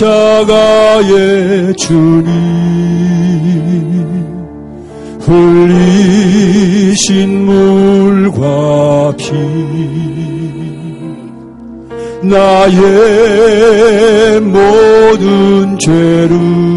십자가의 0.00 1.76
주님 1.76 2.24
흘리신 5.20 6.96
물과 7.46 9.14
피 9.16 9.30
나의 12.22 12.80
모든 14.40 15.78
죄를 15.78 16.69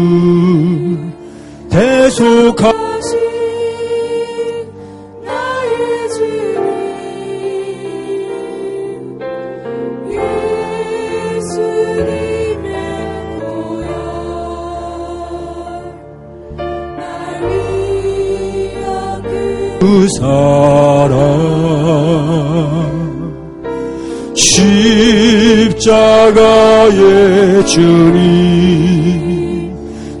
십자가의 25.84 27.66
주님 27.66 28.94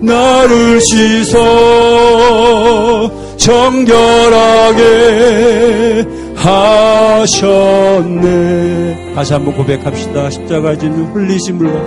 나를 0.02 0.78
씻어 0.82 1.38
정결하게 3.38 4.84
하셨네. 7.24 8.04
다시 9.14 9.32
한번 9.32 9.56
고백합시다. 9.56 10.28
십자가의 10.28 10.78
주님 10.78 11.06
흘리신 11.14 11.56
물과 11.56 11.80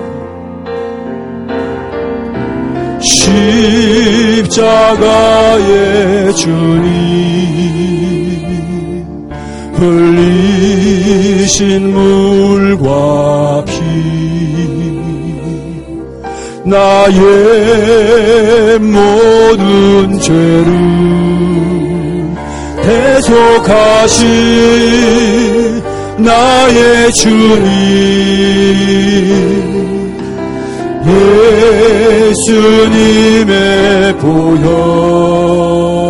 십자가의 4.59 6.33
주님 6.35 8.16
흘리신 9.77 11.57
물과 11.93 13.63
피 13.65 13.73
나의 16.65 17.19
모든 18.79 20.19
죄를 20.19 20.65
대속하신 22.83 24.25
나의 26.17 27.13
주님 27.13 27.57
예수님의 32.47 34.17
보혈 34.17 36.06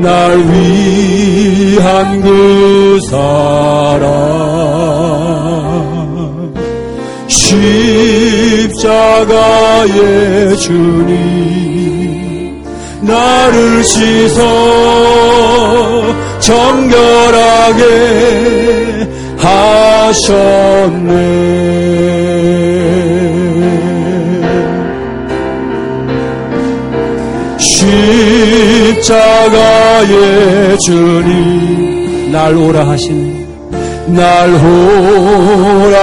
날 0.00 0.38
위한 0.38 2.20
그 2.20 2.98
사랑. 3.10 4.36
십자가의 8.76 10.56
주님 10.58 11.16
나를 13.00 13.84
씻어 13.84 14.42
정결하게 16.40 17.84
하셨네 19.38 21.06
십자가의 28.96 30.78
주님 30.78 32.30
날 32.32 32.56
오라 32.56 32.88
하시네. 32.88 33.46
날 34.06 34.48
오라 34.54 35.98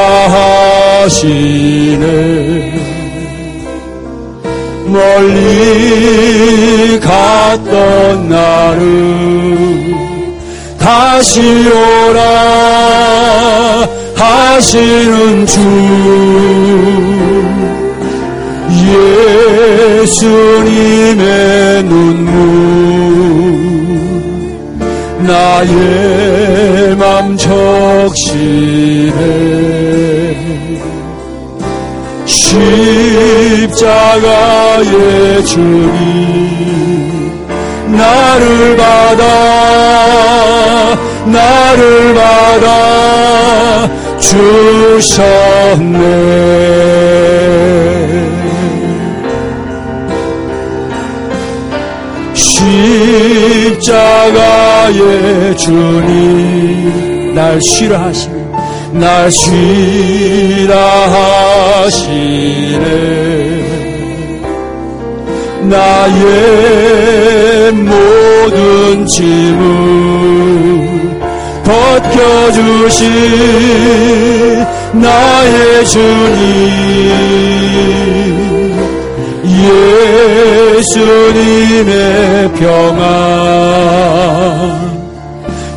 하시네. 1.04 2.74
멀리 4.86 5.40
갔던 7.00 8.30
나를 8.30 9.96
다시 10.78 11.42
오라 11.70 12.22
하시는 14.16 15.46
주 15.48 15.60
예수님의 20.04 21.84
눈물 21.84 22.34
나의 25.26 26.96
맘 26.98 27.36
적시네 27.38 29.14
십자가의 33.64 34.26
주님 35.46 36.44
나를 37.88 38.78
받아 38.78 39.24
나를 41.26 42.14
받아 42.14 43.90
주셨네 44.20 46.04
십자가의 53.84 55.58
주님 55.58 57.34
날 57.36 57.60
쉬라 57.62 58.04
하시네. 58.04 58.46
날 58.94 59.30
쉬라 59.32 60.76
하시네. 61.84 62.84
나의 65.64 67.74
모든 67.74 69.06
짐을 69.08 70.94
벗겨주신 71.64 73.08
나의 74.94 75.86
주님 75.88 77.14
예수님의 80.86 82.52
평안. 82.54 83.04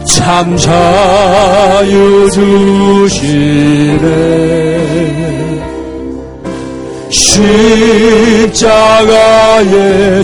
참 0.04 0.56
자유 0.56 2.28
주시네. 2.31 4.06
십자가의 7.10 8.65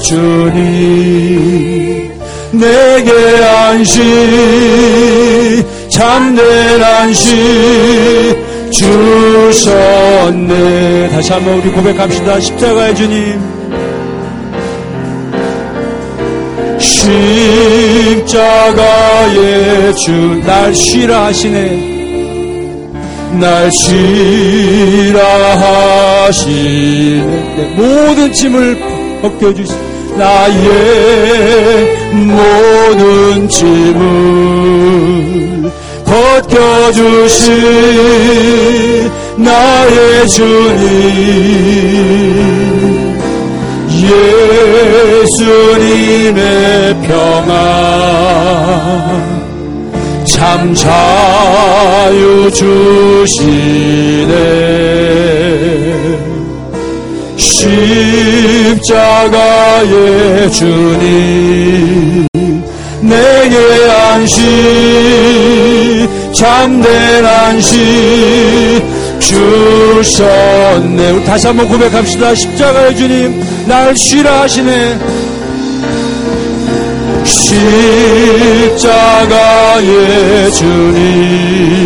주님 0.00 0.52
내게 2.52 3.10
안식 3.44 4.02
참된 5.88 6.82
안식 6.82 8.51
주셨네. 8.72 10.50
다시 11.10 11.32
한번 11.32 11.58
우리 11.60 11.70
고백합시다. 11.70 12.40
십자가의 12.40 12.94
주님. 12.94 13.40
십자가의 18.62 19.94
주 20.04 20.40
날 20.44 20.74
쉬라 20.74 21.26
하시네. 21.26 21.92
날 23.40 23.70
쉬라 23.72 25.20
하시네. 26.26 27.54
내 27.56 27.64
모든 27.76 28.32
짐을 28.32 28.78
벗겨주시 29.22 29.72
나의 30.16 30.54
모든 32.12 33.48
짐을 33.48 34.02
벗겨주신 36.12 37.52
나의 39.38 40.28
주님 40.28 40.42
예수님의 45.32 46.96
평안. 47.06 47.52
참 50.24 50.74
자유 50.74 52.50
주시네. 52.50 54.32
십자가의 57.36 58.90
주님 60.50 62.31
내게 63.12 63.56
안식 63.90 64.42
참된 66.34 67.26
안식 67.26 67.80
주셨네. 69.20 71.10
우리 71.10 71.24
다시 71.24 71.46
한번 71.46 71.68
고백합시다. 71.68 72.34
십자가의 72.34 72.96
주님, 72.96 73.44
날 73.66 73.94
쉬라 73.96 74.40
하시네. 74.42 74.98
십자가의 78.82 79.32
주님, 80.52 81.82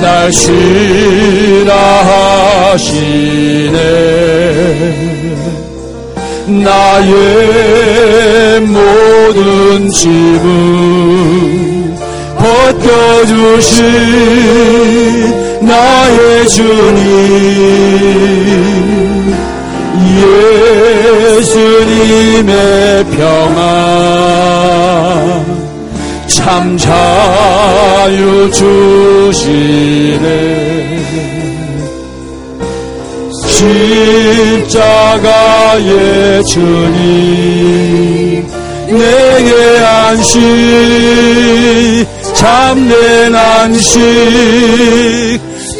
날 0.00 0.32
쉬라 0.32 1.74
하시네. 2.72 3.72
나의 6.46 7.10
모든 8.62 9.88
짐은 9.90 11.96
벗겨주신 12.36 13.84
나의 15.66 16.48
주님 16.48 17.62
예수님의 21.44 22.52
평안. 23.16 23.62
참 26.26 26.76
자유 26.76 28.50
주시네 29.30 30.61
십자가의 34.68 36.44
주님 36.44 38.46
내게 38.86 39.84
안식 39.84 40.40
참된 42.34 43.34
안식 43.34 44.00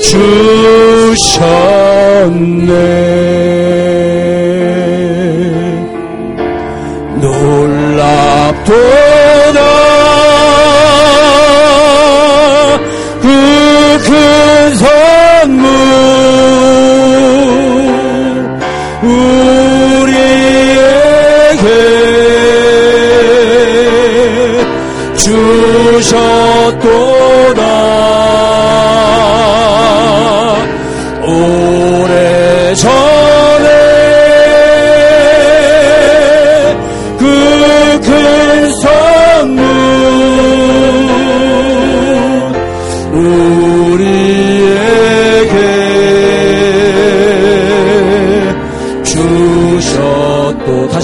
주셨네. 0.02 1.42
놀랍도 7.20 8.72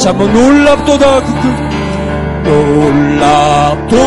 다 0.08 0.12
한번 0.12 0.32
놀랍도다. 0.32 1.20
그, 1.20 1.32
그, 1.34 2.48
놀랍도다 2.48 3.98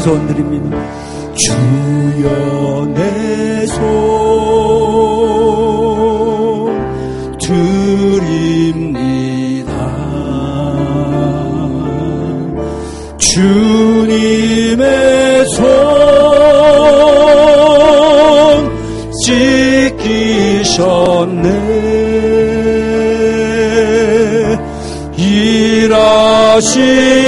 내손 0.00 0.26
드립니다. 0.28 0.78
주여 1.34 2.86
내 2.94 3.66
손 3.66 3.80
드립니다. 7.38 8.80
주님의 13.18 14.86
손 15.56 15.68
찢기셨네 19.26 21.48
일하시 25.18 27.19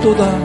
놀랍도다 0.00 0.39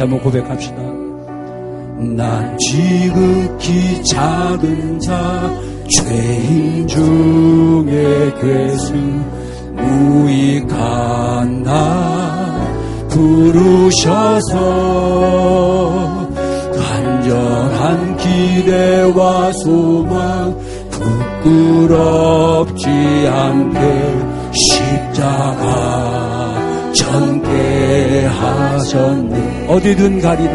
다시 0.00 0.02
한번 0.02 0.18
고백합시다. 0.20 0.76
난 2.16 2.56
지극히 2.58 4.02
작은 4.04 4.98
자 5.00 5.52
죄인 5.90 6.86
중에 6.86 8.32
괴수 8.40 8.94
무익한 9.74 11.62
나 11.62 12.66
부르셔서 13.10 14.56
간절한 16.78 18.16
기대와 18.16 19.52
소망 19.52 20.56
부끄럽지 21.42 22.88
않게 23.28 23.78
십자가 24.52 25.60
전케 26.94 28.09
하셨네. 28.24 29.66
어디든 29.68 30.20
가리라. 30.20 30.52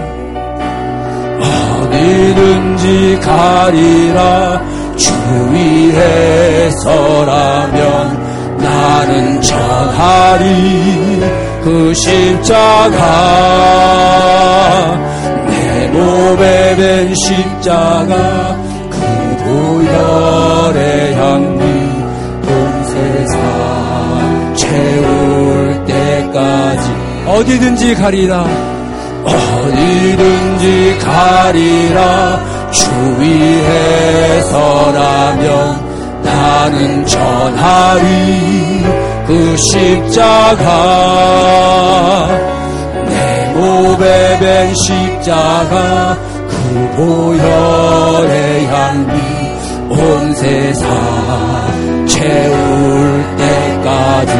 어디든지 1.81 3.19
가리라? 3.21 4.61
주 4.95 5.11
위에 5.51 6.69
서라면 6.71 8.57
나는 8.57 9.41
전하리. 9.41 11.05
그 11.65 11.93
십자가 11.95 13.01
내 15.47 15.87
몸에 15.87 16.75
밴 16.75 17.15
십자가 17.15 18.55
그 18.91 18.97
보혈의 19.43 21.15
향기 21.15 21.63
온 22.47 22.83
세상 22.85 24.53
채울 24.55 25.85
때까지 25.87 26.74
어디든지 27.25 27.95
가리라. 27.95 28.45
어디든지 29.23 30.99
가리라. 31.03 32.69
주 32.71 32.89
위에 33.19 34.41
서라면 34.41 36.21
나는 36.23 37.05
전하리. 37.05 38.85
그 39.27 39.57
십자가 39.57 40.67
내 43.07 43.51
몸에 43.55 44.39
밴 44.39 44.75
십자가 44.75 46.15
그 46.47 46.55
보혈의 46.95 48.67
향기 48.67 49.15
온 49.89 50.35
세상 50.35 50.87
채울 52.07 53.25
때까지. 53.35 54.33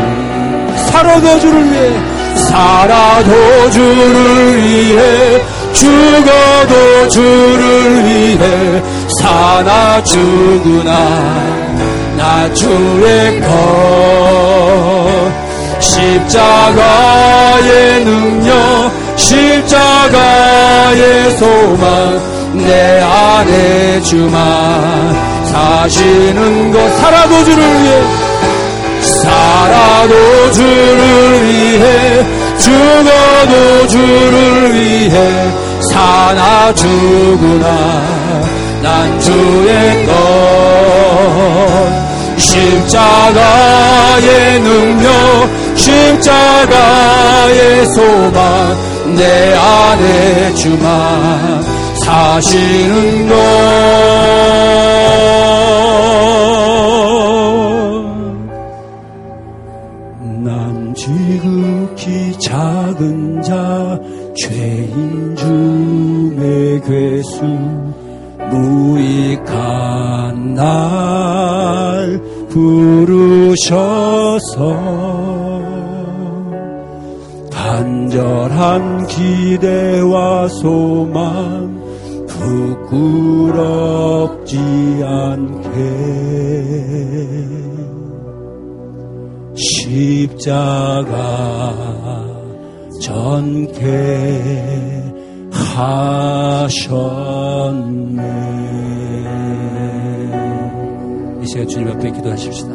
살아도 0.92 1.39
주를 1.39 1.72
위해 1.72 2.14
살아도 2.56 3.70
주를 3.70 4.64
위해 4.64 5.44
죽어도 5.74 7.10
주를 7.10 8.06
위해 8.06 8.82
사나 9.20 10.02
죽으나 10.02 10.92
나 12.16 12.54
주의 12.54 13.42
것. 13.42 13.48
십자가의 15.82 17.70
능력 18.06 18.90
십자가의 19.18 21.02
소망 21.38 22.22
내 22.54 23.02
안에 23.02 24.02
주만 24.02 25.14
사시는 25.52 26.72
것 26.72 26.90
살아도 27.00 27.44
주를 27.44 27.82
위해 27.82 28.02
살아도 29.02 30.52
주를 30.54 31.48
위해 31.48 32.45
죽어도 32.65 33.88
주를 33.88 34.74
위해 34.74 35.15
사나 35.91 36.74
죽으나 36.74 37.67
난 38.81 39.19
주의 39.19 40.05
것. 40.05 40.13
십자가의 42.38 44.29
능력 44.62 45.10
십자가의 45.75 47.86
소망 47.88 48.75
내 49.15 49.53
안에 49.53 50.53
주만 50.55 51.63
사시는 52.03 53.29
것 53.29 53.36
십자가 90.46 91.74
전케 93.02 93.82
하셨네. 95.52 96.70
이 101.42 101.48
시간 101.48 101.68
주님 101.68 101.88
앞에 101.88 102.12
기도하십시다. 102.12 102.70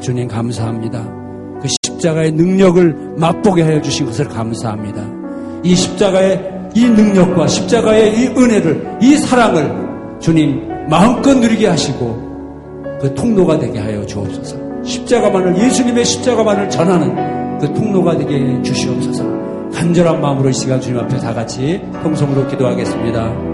주님 0.00 0.28
감사합니다. 0.28 1.02
그 1.60 1.66
십자가의 1.82 2.30
능력을 2.30 3.16
맛보게 3.18 3.62
하여 3.62 3.82
주신 3.82 4.06
것을 4.06 4.28
감사합니다. 4.28 5.04
이 5.64 5.74
십자가의 5.74 6.70
이 6.76 6.84
능력과 6.84 7.48
십자가의 7.48 8.20
이 8.20 8.26
은혜를 8.28 8.98
이 9.02 9.16
사랑을 9.16 10.20
주님 10.20 10.88
마음껏 10.88 11.34
누리게 11.34 11.66
하시고 11.66 12.22
그 13.00 13.12
통로가 13.16 13.58
되게 13.58 13.80
하여 13.80 14.06
주옵소서 14.06 14.63
십자가만을 14.84 15.56
예수님의 15.58 16.04
십자가만을 16.04 16.70
전하는 16.70 17.58
그 17.58 17.72
통로가 17.72 18.16
되게 18.16 18.36
해 18.36 18.62
주시옵소서 18.62 19.24
간절한 19.72 20.20
마음으로 20.20 20.50
이 20.50 20.52
시간 20.52 20.80
주님 20.80 21.00
앞에 21.00 21.16
다 21.18 21.34
같이 21.34 21.82
통성으로 22.02 22.46
기도하겠습니다. 22.48 23.53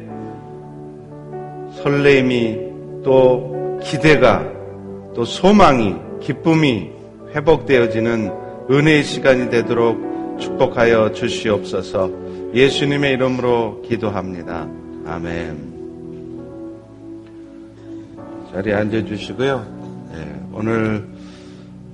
설레임이 1.83 3.03
또 3.03 3.79
기대가 3.83 4.45
또 5.15 5.25
소망이 5.25 5.95
기쁨이 6.21 6.91
회복되어지는 7.33 8.31
은혜의 8.69 9.03
시간이 9.03 9.49
되도록 9.49 10.39
축복하여 10.39 11.11
주시옵소서 11.11 12.11
예수님의 12.53 13.13
이름으로 13.13 13.81
기도합니다. 13.81 14.67
아멘. 15.05 15.71
자리에 18.53 18.73
앉아주시고요. 18.73 20.09
네, 20.11 20.41
오늘 20.51 21.07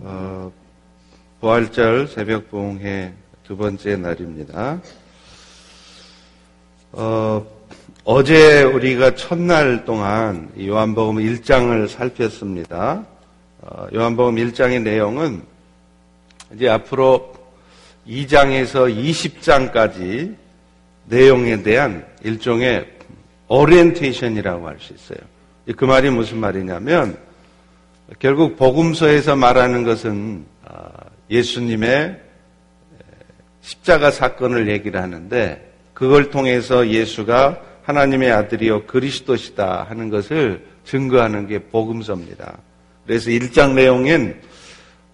어, 0.01 0.51
부활절 1.39 2.07
새벽 2.07 2.49
봉회 2.49 3.13
두 3.43 3.55
번째 3.55 3.95
날입니다. 3.97 4.81
어, 6.93 7.45
어제 8.09 8.63
우리가 8.63 9.15
첫날 9.15 9.83
동안 9.83 10.49
요한복음 10.57 11.17
1장을 11.17 11.89
살폈습니다. 11.89 13.05
어, 13.59 13.87
요한복음 13.93 14.35
1장의 14.35 14.81
내용은 14.81 15.41
이제 16.53 16.69
앞으로 16.69 17.33
2장에서 18.07 18.87
20장까지 18.95 20.37
내용에 21.07 21.63
대한 21.63 22.05
일종의 22.23 22.87
오리엔테이션이라고 23.49 24.65
할 24.65 24.77
수 24.79 24.93
있어요. 24.93 25.19
그 25.75 25.83
말이 25.83 26.09
무슨 26.09 26.37
말이냐면 26.37 27.17
결국 28.19 28.55
복음서에서 28.55 29.35
말하는 29.35 29.83
것은 29.83 30.45
아, 30.63 30.91
예수님의 31.29 32.21
십자가 33.59 34.11
사건을 34.11 34.69
얘기를 34.69 35.01
하는데 35.01 35.73
그걸 35.93 36.29
통해서 36.29 36.87
예수가 36.87 37.66
하나님의 37.87 38.31
아들이요 38.33 38.85
그리스도시다 38.85 39.85
하는 39.87 40.09
것을 40.09 40.65
증거하는 40.83 41.47
게 41.47 41.59
복음서입니다. 41.59 42.57
그래서 43.05 43.29
1장 43.29 43.75
내용엔 43.75 44.41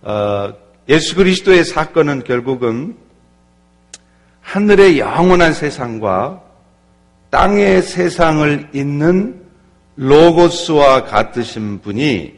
어, 0.02 0.54
예수 0.90 1.16
그리스도의 1.16 1.66
사건은 1.66 2.24
결국은 2.24 2.98
하늘의 4.42 4.98
영원한 4.98 5.54
세상과 5.54 6.42
땅의 7.30 7.84
세상을 7.84 8.70
잇는 8.74 9.44
로고스와 9.96 11.06
같으신 11.06 11.80
분이 11.80 12.34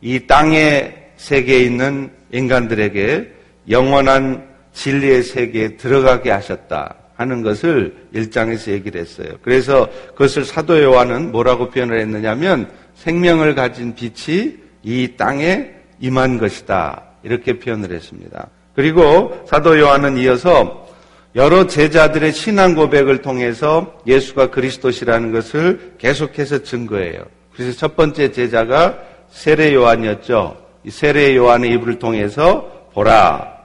이 0.00 0.26
땅의 0.26 1.10
세계에 1.16 1.60
있는 1.60 2.10
인간들에게 2.32 3.32
영원한 3.70 4.48
진리의 4.72 5.22
세계에 5.22 5.76
들어가게 5.76 6.32
하셨다 6.32 6.96
하는 7.18 7.42
것을 7.42 7.94
일장에서 8.12 8.70
얘기를 8.70 9.00
했어요. 9.00 9.28
그래서 9.42 9.88
그것을 10.12 10.44
사도 10.44 10.80
요한은 10.80 11.32
뭐라고 11.32 11.68
표현을 11.68 12.00
했느냐면 12.00 12.70
생명을 12.94 13.56
가진 13.56 13.94
빛이 13.94 14.56
이 14.84 15.14
땅에 15.16 15.70
임한 16.00 16.38
것이다. 16.38 17.02
이렇게 17.24 17.58
표현을 17.58 17.92
했습니다. 17.92 18.48
그리고 18.74 19.44
사도 19.46 19.78
요한은 19.78 20.16
이어서 20.18 20.86
여러 21.34 21.66
제자들의 21.66 22.32
신앙 22.32 22.76
고백을 22.76 23.20
통해서 23.20 24.00
예수가 24.06 24.50
그리스도시라는 24.50 25.32
것을 25.32 25.94
계속해서 25.98 26.62
증거해요. 26.62 27.24
그래서 27.52 27.76
첫 27.76 27.96
번째 27.96 28.30
제자가 28.30 28.96
세례 29.28 29.74
요한이었죠. 29.74 30.56
이 30.84 30.90
세례 30.90 31.34
요한의 31.34 31.72
입을 31.72 31.98
통해서 31.98 32.88
보라 32.94 33.57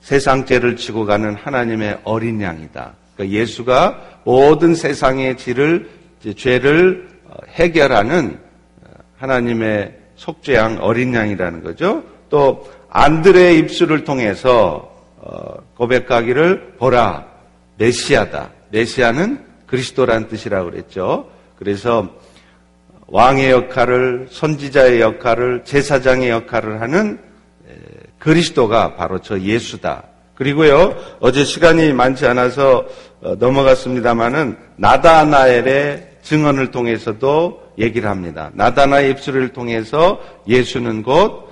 세상 0.00 0.46
죄를 0.46 0.76
지고 0.76 1.04
가는 1.04 1.34
하나님의 1.34 2.00
어린 2.04 2.40
양이다. 2.40 2.94
그러니까 3.14 3.38
예수가 3.38 4.20
모든 4.24 4.74
세상의 4.74 5.36
질을 5.36 5.88
죄를 6.36 7.08
어, 7.26 7.34
해결하는 7.48 8.38
어, 8.82 8.90
하나님의 9.18 9.96
속죄양 10.16 10.78
어린 10.80 11.14
양이라는 11.14 11.62
거죠. 11.62 12.02
또 12.28 12.70
안드레의 12.90 13.58
입술을 13.58 14.04
통해서 14.04 14.90
어, 15.18 15.54
고백하기를 15.76 16.74
보라 16.78 17.26
메시아다. 17.78 18.50
메시아는 18.70 19.44
그리스도란 19.66 20.28
뜻이라고 20.28 20.70
그랬죠. 20.70 21.30
그래서 21.56 22.08
왕의 23.06 23.50
역할을 23.50 24.28
선지자의 24.30 25.00
역할을 25.00 25.64
제사장의 25.64 26.30
역할을 26.30 26.80
하는 26.80 27.18
그리스도가 28.20 28.94
바로 28.94 29.18
저 29.18 29.40
예수다. 29.40 30.04
그리고요 30.36 30.94
어제 31.20 31.44
시간이 31.44 31.92
많지 31.92 32.26
않아서 32.26 32.86
어, 33.20 33.34
넘어갔습니다마는 33.38 34.56
나다나엘의 34.76 36.18
증언을 36.22 36.70
통해서도 36.70 37.72
얘기를 37.78 38.08
합니다. 38.08 38.50
나다나의 38.54 39.10
입술을 39.10 39.50
통해서 39.50 40.20
예수는 40.46 41.02
곧 41.02 41.50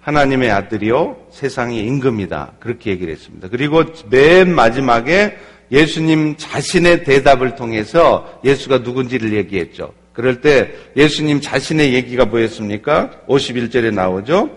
하나님의 0.00 0.50
아들이요 0.50 1.16
세상의 1.30 1.78
임금이다. 1.84 2.52
그렇게 2.60 2.90
얘기를 2.90 3.12
했습니다. 3.12 3.48
그리고 3.48 3.84
맨 4.10 4.54
마지막에 4.54 5.36
예수님 5.72 6.36
자신의 6.36 7.04
대답을 7.04 7.54
통해서 7.54 8.40
예수가 8.44 8.78
누군지를 8.78 9.32
얘기했죠. 9.34 9.92
그럴 10.12 10.40
때 10.40 10.72
예수님 10.96 11.40
자신의 11.40 11.94
얘기가 11.94 12.26
뭐였습니까? 12.26 13.10
51절에 13.28 13.92
나오죠. 13.94 14.50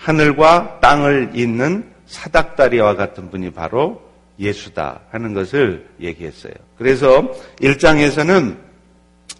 하늘과 0.00 0.80
땅을 0.80 1.32
잇는 1.34 1.84
사닥다리와 2.06 2.96
같은 2.96 3.30
분이 3.30 3.50
바로 3.50 4.02
예수다 4.38 5.02
하는 5.10 5.34
것을 5.34 5.86
얘기했어요. 6.00 6.54
그래서 6.76 7.30
1장에서는 7.60 8.56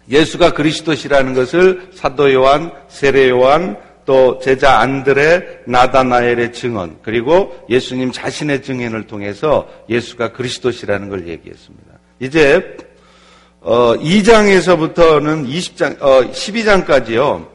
예수가 0.09 0.53
그리스도시라는 0.53 1.33
것을 1.33 1.89
사도 1.93 2.31
요한, 2.33 2.71
세례 2.87 3.29
요한, 3.29 3.77
또 4.05 4.39
제자 4.39 4.79
안드레 4.79 5.61
나다나엘의 5.65 6.53
증언 6.53 6.97
그리고 7.03 7.55
예수님 7.69 8.11
자신의 8.11 8.63
증언을 8.63 9.05
통해서 9.05 9.67
예수가 9.89 10.33
그리스도시라는 10.33 11.09
걸 11.09 11.27
얘기했습니다. 11.27 11.93
이제 12.19 12.77
어, 13.61 13.95
2장에서부터는 13.95 15.47
20장, 15.47 16.01
어, 16.01 16.21
12장까지요. 16.31 17.47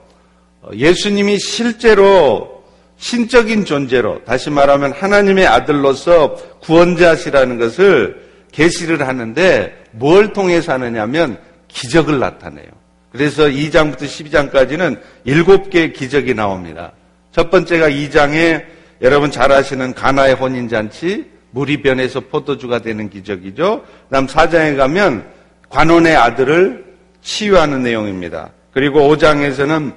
어, 0.62 0.70
예수님이 0.72 1.38
실제로 1.40 2.55
신적인 2.98 3.64
존재로 3.64 4.24
다시 4.24 4.50
말하면 4.50 4.92
하나님의 4.92 5.46
아들로서 5.46 6.34
구원자시라는 6.60 7.58
것을 7.58 8.26
계시를 8.52 9.06
하는데 9.06 9.84
뭘 9.92 10.32
통해서 10.32 10.72
하느냐면 10.72 11.38
기적을 11.68 12.18
나타내요. 12.18 12.66
그래서 13.12 13.44
2장부터 13.44 14.02
12장까지는 14.02 15.00
7개의 15.26 15.92
기적이 15.92 16.34
나옵니다. 16.34 16.92
첫 17.32 17.50
번째가 17.50 17.88
2장에 17.90 18.64
여러분 19.02 19.30
잘 19.30 19.52
아시는 19.52 19.94
가나의 19.94 20.34
혼인 20.34 20.68
잔치, 20.68 21.26
물이 21.50 21.82
변해서 21.82 22.20
포도주가 22.20 22.80
되는 22.80 23.08
기적이죠. 23.10 23.84
다음 24.10 24.26
4장에 24.26 24.76
가면 24.76 25.26
관원의 25.68 26.16
아들을 26.16 26.84
치유하는 27.22 27.82
내용입니다. 27.82 28.50
그리고 28.72 29.00
5장에서는 29.00 29.92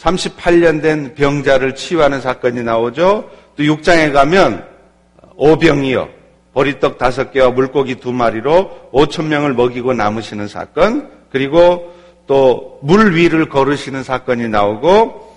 38년 0.00 0.82
된 0.82 1.14
병자를 1.14 1.74
치유하는 1.74 2.20
사건이 2.20 2.62
나오죠. 2.62 3.30
또 3.56 3.62
6장에 3.62 4.12
가면 4.12 4.64
오병이요. 5.36 6.08
보리떡 6.52 6.98
다섯 6.98 7.30
개와 7.32 7.50
물고기 7.50 7.96
두 7.96 8.12
마리로 8.12 8.90
5천 8.92 9.26
명을 9.26 9.54
먹이고 9.54 9.92
남으시는 9.92 10.48
사건. 10.48 11.10
그리고 11.30 11.94
또 12.26 12.70
물 12.82 13.14
위를 13.14 13.48
걸으시는 13.48 14.02
사건이 14.02 14.48
나오고 14.48 15.36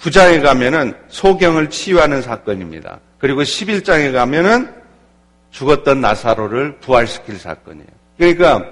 9장에 0.00 0.42
가면은 0.42 0.94
소경을 1.08 1.70
치유하는 1.70 2.22
사건입니다. 2.22 3.00
그리고 3.18 3.42
11장에 3.42 4.12
가면은 4.12 4.72
죽었던 5.50 6.00
나사로를 6.00 6.76
부활시킬 6.78 7.38
사건이에요. 7.38 7.86
그러니까 8.16 8.64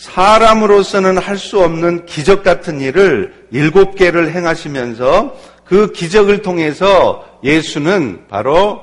사람으로서는 0.00 1.18
할 1.18 1.36
수 1.36 1.62
없는 1.62 2.06
기적 2.06 2.42
같은 2.42 2.80
일을 2.80 3.34
일곱 3.50 3.96
개를 3.96 4.32
행하시면서 4.32 5.36
그 5.64 5.92
기적을 5.92 6.40
통해서 6.42 7.38
예수는 7.44 8.26
바로 8.28 8.80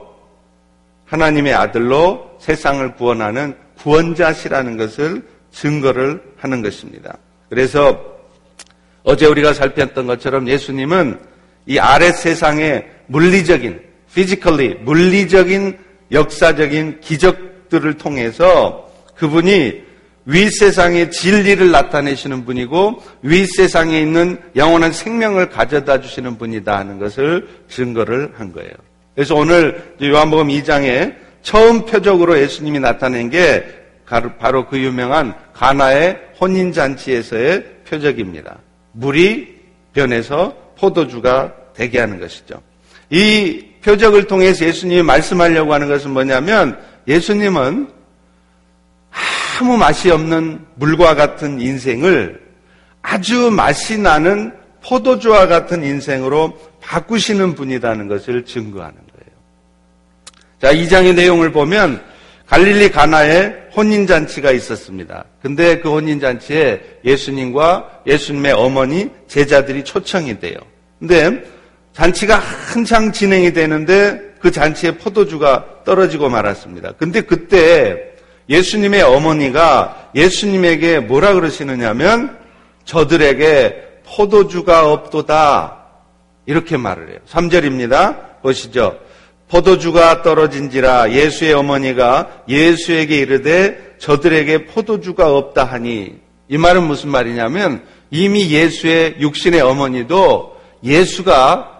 하나님의 1.05 1.53
아들로 1.55 2.37
세상을 2.39 2.95
구원하는 2.95 3.55
구원자시라는 3.79 4.77
것을 4.77 5.23
증거를 5.51 6.21
하는 6.37 6.61
것입니다. 6.61 7.17
그래서 7.49 7.99
어제 9.03 9.25
우리가 9.25 9.53
살폈던 9.53 10.05
것처럼 10.05 10.47
예수님은 10.47 11.19
이 11.65 11.79
아래 11.79 12.11
세상의 12.11 12.89
물리적인, 13.07 13.81
physically, 14.13 14.75
물리적인 14.83 15.79
역사적인 16.11 16.99
기적들을 17.01 17.95
통해서 17.95 18.91
그분이 19.15 19.86
윗세상의 20.27 21.11
진리를 21.11 21.71
나타내시는 21.71 22.45
분이고 22.45 23.01
윗세상에 23.21 23.99
있는 23.99 24.39
영원한 24.55 24.91
생명을 24.91 25.49
가져다 25.49 26.01
주시는 26.01 26.37
분이다 26.37 26.77
하는 26.77 26.99
것을 26.99 27.47
증거를 27.69 28.33
한 28.37 28.51
거예요. 28.51 28.71
그래서 29.15 29.35
오늘 29.35 29.95
요한복음 30.01 30.49
2장에 30.49 31.15
처음 31.41 31.85
표적으로 31.85 32.37
예수님이 32.37 32.79
나타낸 32.79 33.29
게 33.29 33.65
바로 34.37 34.67
그 34.67 34.77
유명한 34.77 35.33
가나의 35.53 36.19
혼인 36.39 36.73
잔치에서의 36.73 37.63
표적입니다. 37.87 38.57
물이 38.91 39.55
변해서 39.93 40.55
포도주가 40.77 41.53
되게 41.73 41.99
하는 41.99 42.19
것이죠. 42.19 42.61
이 43.09 43.63
표적을 43.81 44.25
통해서 44.27 44.65
예수님이 44.65 45.03
말씀하려고 45.03 45.73
하는 45.73 45.87
것은 45.87 46.11
뭐냐면 46.11 46.77
예수님은 47.07 47.96
아무 49.59 49.75
맛이 49.75 50.11
없는 50.11 50.59
물과 50.75 51.15
같은 51.15 51.59
인생을 51.59 52.39
아주 53.01 53.49
맛이 53.49 53.97
나는 53.97 54.53
포도주와 54.83 55.47
같은 55.47 55.83
인생으로 55.83 56.59
바꾸시는 56.81 57.55
분이라는 57.55 58.07
것을 58.07 58.45
증거하는 58.45 58.95
거예요. 58.95 59.37
자, 60.61 60.71
이 60.71 60.87
장의 60.87 61.15
내용을 61.15 61.51
보면 61.51 62.03
갈릴리 62.45 62.91
가나에 62.91 63.53
혼인잔치가 63.75 64.51
있었습니다. 64.51 65.25
근데 65.41 65.79
그 65.79 65.91
혼인잔치에 65.91 66.99
예수님과 67.03 68.03
예수님의 68.05 68.53
어머니, 68.53 69.09
제자들이 69.27 69.83
초청이 69.83 70.39
돼요. 70.39 70.55
근데 70.99 71.43
잔치가 71.93 72.35
한창 72.37 73.11
진행이 73.11 73.53
되는데 73.53 74.35
그 74.39 74.51
잔치에 74.51 74.91
포도주가 74.91 75.65
떨어지고 75.83 76.29
말았습니다. 76.29 76.91
근데 76.93 77.21
그때 77.21 78.16
예수님의 78.49 79.01
어머니가 79.01 80.09
예수님에게 80.15 80.99
뭐라 81.01 81.33
그러시느냐면 81.33 82.37
저들에게 82.85 84.01
포도주가 84.05 84.91
없도다. 84.91 85.85
이렇게 86.45 86.77
말을 86.77 87.09
해요. 87.09 87.17
3절입니다. 87.29 88.41
보시죠. 88.41 88.99
포도주가 89.49 90.21
떨어진지라 90.23 91.11
예수의 91.11 91.53
어머니가 91.53 92.43
예수에게 92.47 93.17
이르되 93.17 93.95
저들에게 93.99 94.65
포도주가 94.65 95.35
없다 95.35 95.63
하니 95.63 96.15
이 96.49 96.57
말은 96.57 96.83
무슨 96.83 97.09
말이냐면 97.09 97.83
이미 98.09 98.49
예수의 98.49 99.17
육신의 99.19 99.61
어머니도 99.61 100.57
예수가 100.83 101.71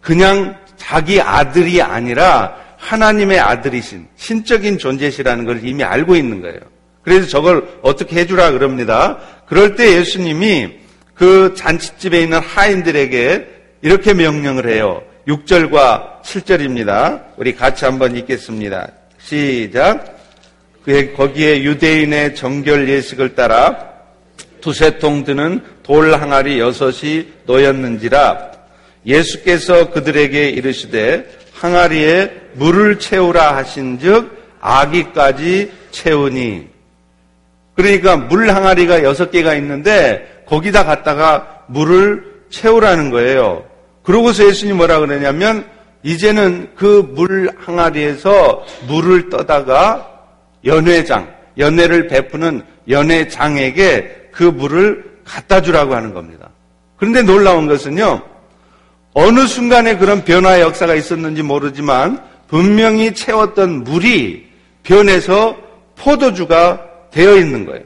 그냥 0.00 0.56
자기 0.76 1.20
아들이 1.20 1.80
아니라 1.80 2.56
하나님의 2.84 3.40
아들이신 3.40 4.06
신적인 4.16 4.78
존재시라는 4.78 5.46
걸 5.46 5.66
이미 5.66 5.82
알고 5.82 6.16
있는 6.16 6.42
거예요. 6.42 6.58
그래서 7.02 7.26
저걸 7.28 7.80
어떻게 7.82 8.16
해주라 8.16 8.52
그럽니다. 8.52 9.18
그럴 9.46 9.74
때 9.74 9.96
예수님이 9.96 10.70
그 11.14 11.54
잔치집에 11.56 12.22
있는 12.22 12.38
하인들에게 12.38 13.46
이렇게 13.82 14.14
명령을 14.14 14.68
해요. 14.68 15.02
6절과 15.26 16.22
7절입니다. 16.22 17.24
우리 17.36 17.54
같이 17.54 17.84
한번 17.84 18.16
읽겠습니다. 18.16 18.88
시작. 19.18 20.18
거기에 21.16 21.62
유대인의 21.62 22.34
정결 22.34 22.88
예식을 22.90 23.34
따라 23.34 23.92
두세 24.60 24.98
통 24.98 25.24
드는 25.24 25.62
돌 25.82 26.14
항아리 26.14 26.58
여섯이 26.58 27.28
놓였는지라 27.46 28.52
예수께서 29.06 29.90
그들에게 29.90 30.50
이르시되 30.50 31.26
항아리에 31.52 32.43
물을 32.54 32.98
채우라 32.98 33.56
하신즉 33.56 34.44
아기까지 34.60 35.72
채우니 35.90 36.68
그러니까 37.76 38.16
물 38.16 38.50
항아리가 38.50 39.02
여섯 39.02 39.30
개가 39.30 39.54
있는데 39.56 40.44
거기다 40.46 40.84
갖다가 40.84 41.64
물을 41.66 42.24
채우라는 42.50 43.10
거예요. 43.10 43.64
그러고서 44.02 44.46
예수님 44.46 44.76
뭐라 44.76 45.00
그러냐면 45.00 45.66
이제는 46.02 46.70
그 46.76 47.02
물 47.14 47.50
항아리에서 47.56 48.64
물을 48.86 49.30
떠다가 49.30 50.10
연회장, 50.64 51.32
연회를 51.58 52.08
베푸는 52.08 52.62
연회장에게 52.88 54.28
그 54.30 54.44
물을 54.44 55.18
갖다 55.24 55.62
주라고 55.62 55.94
하는 55.94 56.12
겁니다. 56.12 56.50
그런데 56.96 57.22
놀라운 57.22 57.66
것은요, 57.66 58.22
어느 59.14 59.46
순간에 59.46 59.96
그런 59.96 60.24
변화의 60.24 60.62
역사가 60.62 60.94
있었는지 60.94 61.42
모르지만 61.42 62.22
분명히 62.54 63.12
채웠던 63.12 63.82
물이 63.82 64.46
변해서 64.84 65.56
포도주가 65.96 66.80
되어 67.10 67.34
있는 67.34 67.66
거예요. 67.66 67.82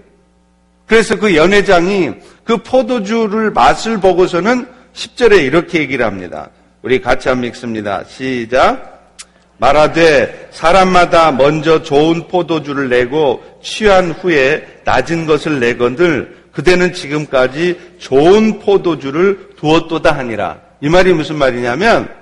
그래서 0.85 1.19
그 1.19 1.35
연회장이 1.35 2.11
그 2.45 2.59
포도주를 2.59 3.51
맛을 3.51 3.99
보고서는 3.99 4.67
10절에 4.93 5.43
이렇게 5.43 5.79
얘기를 5.79 6.05
합니다. 6.05 6.51
우리 6.83 7.01
같이 7.01 7.31
한번 7.31 7.49
읽습니다. 7.49 8.05
시작. 8.05 9.15
말하되 9.57 10.51
사람마다 10.51 11.33
먼저 11.33 11.83
좋은 11.83 12.29
포도주를 12.29 12.91
내고 12.91 13.43
취한 13.63 14.11
후에 14.11 14.83
낮은 14.85 15.25
것을 15.25 15.61
내건들 15.61 16.37
그대는 16.53 16.93
지금까지 16.93 17.95
좋은 17.97 18.59
포도주를 18.59 19.49
두었도다 19.57 20.15
하니라. 20.15 20.59
이 20.83 20.91
말이 20.91 21.15
무슨 21.15 21.37
말이냐면 21.37 22.19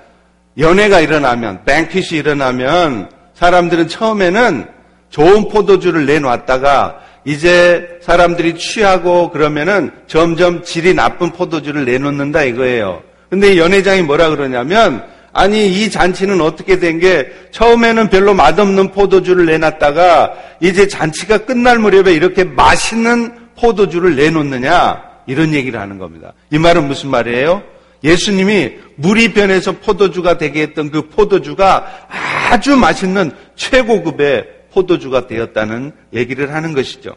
연애가 0.59 1.01
일어나면 1.01 1.64
뱅킷이 1.64 2.19
일어나면 2.19 3.11
사람들은 3.35 3.88
처음에는 3.88 4.66
좋은 5.11 5.49
포도주를 5.49 6.07
내놨다가 6.07 7.01
이제 7.25 7.99
사람들이 8.03 8.57
취하고 8.57 9.31
그러면은 9.31 9.90
점점 10.07 10.62
질이 10.62 10.95
나쁜 10.95 11.31
포도주를 11.33 11.85
내놓는다 11.85 12.45
이거예요. 12.45 13.03
근데 13.29 13.59
연회장이 13.59 14.03
뭐라 14.03 14.31
그러냐면 14.31 15.05
아니 15.33 15.66
이 15.66 15.90
잔치는 15.90 16.40
어떻게 16.40 16.79
된 16.79 16.99
게 16.99 17.31
처음에는 17.51 18.09
별로 18.09 18.33
맛없는 18.33 18.92
포도주를 18.92 19.45
내놨다가 19.47 20.33
이제 20.61 20.88
잔치가 20.88 21.38
끝날 21.38 21.79
무렵에 21.79 22.14
이렇게 22.14 22.45
맛있는 22.45 23.35
포도주를 23.59 24.16
내놓느냐 24.16 25.03
이런 25.27 25.53
얘기를 25.53 25.79
하는 25.79 25.99
겁니다. 25.99 26.33
이 26.51 26.59
말은 26.59 26.87
무슨 26.87 27.11
말이에요? 27.11 27.62
예수님이 28.04 28.74
물이 28.96 29.32
변해서 29.32 29.72
포도주가 29.72 30.38
되게 30.38 30.62
했던 30.62 30.90
그 30.90 31.09
포도주가 31.09 32.06
아주 32.50 32.76
맛있는 32.76 33.32
최고급의 33.56 34.46
포도주가 34.72 35.26
되었다는 35.26 35.92
얘기를 36.12 36.54
하는 36.54 36.74
것이죠. 36.74 37.16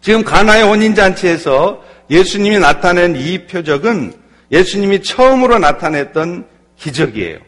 지금 0.00 0.22
가나의 0.22 0.64
혼인잔치에서 0.64 1.82
예수님이 2.10 2.58
나타낸 2.58 3.16
이 3.16 3.46
표적은 3.46 4.12
예수님이 4.50 5.02
처음으로 5.02 5.58
나타냈던 5.58 6.46
기적이에요. 6.78 7.38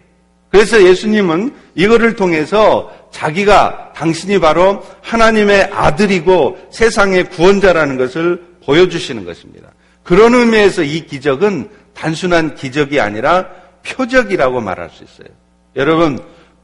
그래서 0.51 0.83
예수님은 0.83 1.55
이거를 1.77 2.17
통해서 2.17 2.93
자기가 3.13 3.93
당신이 3.95 4.41
바로 4.41 4.85
하나님의 5.03 5.71
아들이고 5.73 6.59
세상의 6.73 7.31
구원자라는 7.31 7.97
것을 7.97 8.43
보여주시는 8.65 9.25
것입니다. 9.25 9.71
그런 10.03 10.35
의미에서 10.35 10.83
이 10.83 11.07
기적은 11.07 11.69
단순한 12.01 12.55
기적이 12.55 12.99
아니라 12.99 13.47
표적이라고 13.85 14.63
말할 14.63 14.89
수 14.89 15.05
있어요. 15.05 15.29
여러분, 15.77 16.19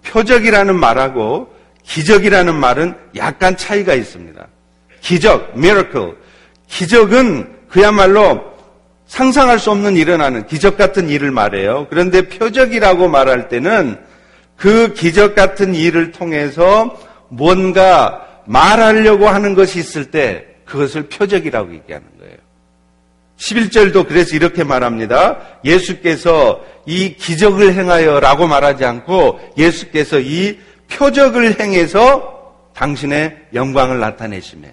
표적이라는 0.04 0.74
말하고 0.74 1.54
기적이라는 1.82 2.54
말은 2.54 2.94
약간 3.16 3.56
차이가 3.56 3.94
있습니다. 3.94 4.46
기적, 5.02 5.52
miracle. 5.56 6.14
기적은 6.68 7.54
그야말로 7.68 8.42
상상할 9.06 9.58
수 9.58 9.70
없는 9.70 9.96
일어나는 9.96 10.46
기적 10.46 10.78
같은 10.78 11.10
일을 11.10 11.30
말해요. 11.30 11.86
그런데 11.90 12.28
표적이라고 12.28 13.08
말할 13.08 13.48
때는 13.48 13.98
그 14.56 14.94
기적 14.94 15.34
같은 15.34 15.74
일을 15.74 16.12
통해서 16.12 16.98
뭔가 17.28 18.26
말하려고 18.46 19.28
하는 19.28 19.54
것이 19.54 19.78
있을 19.78 20.10
때 20.10 20.46
그것을 20.64 21.08
표적이라고 21.08 21.74
얘기하는 21.74 22.06
거예요. 22.18 22.36
11절도 23.38 24.08
그래서 24.08 24.34
이렇게 24.34 24.64
말합니다. 24.64 25.38
예수께서 25.64 26.60
이 26.86 27.14
기적을 27.16 27.74
행하여 27.74 28.20
라고 28.20 28.46
말하지 28.46 28.84
않고 28.84 29.40
예수께서 29.58 30.20
이 30.20 30.58
표적을 30.88 31.60
행해서 31.60 32.34
당신의 32.74 33.36
영광을 33.54 34.00
나타내시며 34.00 34.68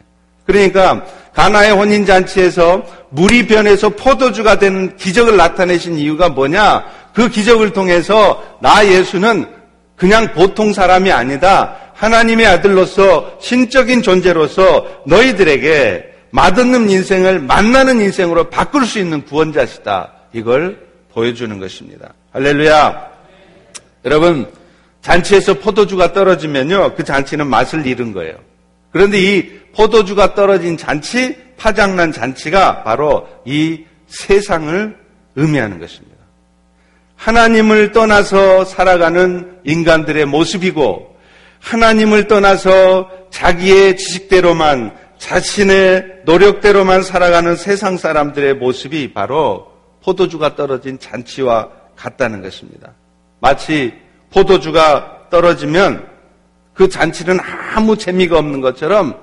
그러니까 0.46 1.06
가나의 1.34 1.72
혼인 1.72 2.06
잔치에서 2.06 2.84
물이 3.10 3.48
변해서 3.48 3.90
포도주가 3.90 4.60
되는 4.60 4.96
기적을 4.98 5.38
나타내신 5.38 5.98
이유가 5.98 6.30
뭐냐? 6.30 6.86
그 7.14 7.30
기적을 7.30 7.74
통해서 7.74 8.44
나 8.62 8.86
예수는 8.86 9.48
그냥 9.96 10.34
보통 10.34 10.74
사람이 10.74 11.12
아니다. 11.12 11.76
하나님의 11.94 12.46
아들로서 12.46 13.38
신적인 13.40 14.02
존재로서 14.02 14.86
너희들에게 15.06 16.13
맛없는 16.34 16.90
인생을 16.90 17.40
만나는 17.42 18.02
인생으로 18.02 18.50
바꿀 18.50 18.88
수 18.88 18.98
있는 18.98 19.22
구원자시다. 19.24 20.14
이걸 20.34 20.80
보여주는 21.14 21.60
것입니다. 21.60 22.16
할렐루야. 22.32 23.12
여러분, 24.06 24.52
잔치에서 25.02 25.60
포도주가 25.60 26.12
떨어지면요, 26.12 26.96
그 26.96 27.04
잔치는 27.04 27.46
맛을 27.46 27.86
잃은 27.86 28.14
거예요. 28.14 28.36
그런데 28.92 29.20
이 29.20 29.60
포도주가 29.76 30.34
떨어진 30.34 30.76
잔치, 30.76 31.38
파장난 31.56 32.12
잔치가 32.12 32.82
바로 32.84 33.28
이 33.46 33.84
세상을 34.08 34.98
의미하는 35.36 35.80
것입니다. 35.80 36.18
하나님을 37.16 37.92
떠나서 37.92 38.66
살아가는 38.66 39.60
인간들의 39.66 40.26
모습이고, 40.26 41.16
하나님을 41.60 42.28
떠나서 42.28 43.08
자기의 43.30 43.98
지식대로만, 43.98 45.03
자신의 45.24 46.24
노력대로만 46.26 47.02
살아가는 47.02 47.56
세상 47.56 47.98
사람들의 47.98 48.56
모습이 48.56 49.14
바로 49.14 49.72
포도주가 50.04 50.58
떨어진 50.58 51.00
잔치와 51.00 51.70
같다는 51.96 52.42
것입니다. 52.42 52.92
마치 53.40 53.94
포도주가 54.32 55.30
떨어지면 55.30 56.10
그 56.74 56.90
잔치는 56.90 57.40
아무 57.74 57.98
재미가 57.98 58.38
없는 58.38 58.60
것처럼 58.60 59.18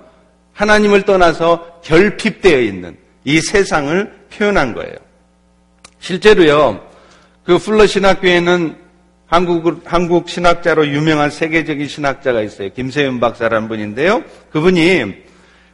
하나님을 0.54 1.02
떠나서 1.02 1.80
결핍되어 1.84 2.60
있는 2.60 2.96
이 3.24 3.38
세상을 3.38 4.10
표현한 4.32 4.72
거예요. 4.72 4.94
실제로요, 5.98 6.80
그 7.44 7.58
플러 7.58 7.86
신학교에는 7.86 8.74
한국, 9.26 9.82
한국 9.84 10.30
신학자로 10.30 10.88
유명한 10.88 11.28
세계적인 11.28 11.88
신학자가 11.88 12.40
있어요. 12.40 12.72
김세윤 12.72 13.20
박사라는 13.20 13.68
분인데요. 13.68 14.24
그분이 14.50 15.28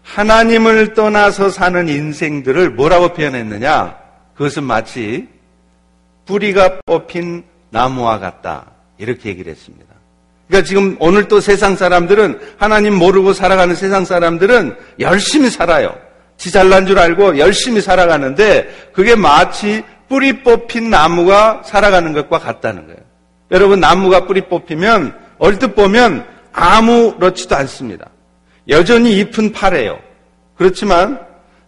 하나님을 0.06 0.94
떠나서 0.94 1.50
사는 1.50 1.88
인생들을 1.88 2.70
뭐라고 2.70 3.12
표현했느냐? 3.12 3.96
그것은 4.34 4.62
마치 4.62 5.28
뿌리가 6.26 6.80
뽑힌 6.86 7.44
나무와 7.70 8.18
같다. 8.18 8.66
이렇게 8.98 9.30
얘기를 9.30 9.50
했습니다. 9.50 9.86
그러니까 10.46 10.66
지금 10.66 10.96
오늘 11.00 11.28
또 11.28 11.40
세상 11.40 11.76
사람들은 11.76 12.38
하나님 12.56 12.94
모르고 12.94 13.32
살아가는 13.32 13.74
세상 13.74 14.04
사람들은 14.04 14.76
열심히 15.00 15.50
살아요. 15.50 15.94
지 16.36 16.52
잘난 16.52 16.86
줄 16.86 16.98
알고 16.98 17.38
열심히 17.38 17.80
살아가는데 17.80 18.90
그게 18.92 19.16
마치 19.16 19.82
뿌리 20.08 20.44
뽑힌 20.44 20.88
나무가 20.88 21.62
살아가는 21.64 22.12
것과 22.12 22.38
같다는 22.38 22.86
거예요. 22.86 23.00
여러분 23.50 23.80
나무가 23.80 24.26
뿌리 24.26 24.42
뽑히면 24.42 25.18
얼뜻 25.38 25.74
보면 25.74 26.24
아무렇지도 26.52 27.56
않습니다. 27.56 28.06
여전히 28.68 29.18
잎은 29.18 29.52
파래요. 29.52 29.98
그렇지만 30.56 31.20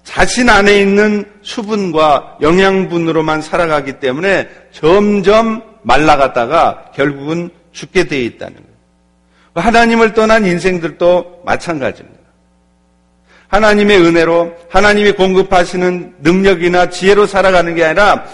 자신 0.04 0.48
안에 0.48 0.80
있는 0.80 1.24
수분과 1.42 2.38
영양분으로만 2.40 3.42
살아가기 3.42 4.00
때문에 4.00 4.48
점점 4.72 5.62
말라갔다가 5.82 6.92
결국은 6.94 7.50
죽게 7.72 8.04
되어 8.04 8.20
있다는 8.20 8.54
거예요. 8.54 8.68
하나님을 9.54 10.14
떠난 10.14 10.46
인생들도 10.46 11.42
마찬가지입니다. 11.44 12.18
하나님의 13.48 13.98
은혜로 13.98 14.54
하나님이 14.70 15.12
공급하시는 15.12 16.16
능력이나 16.20 16.90
지혜로 16.90 17.26
살아가는 17.26 17.74
게 17.74 17.84
아니라 17.84 18.24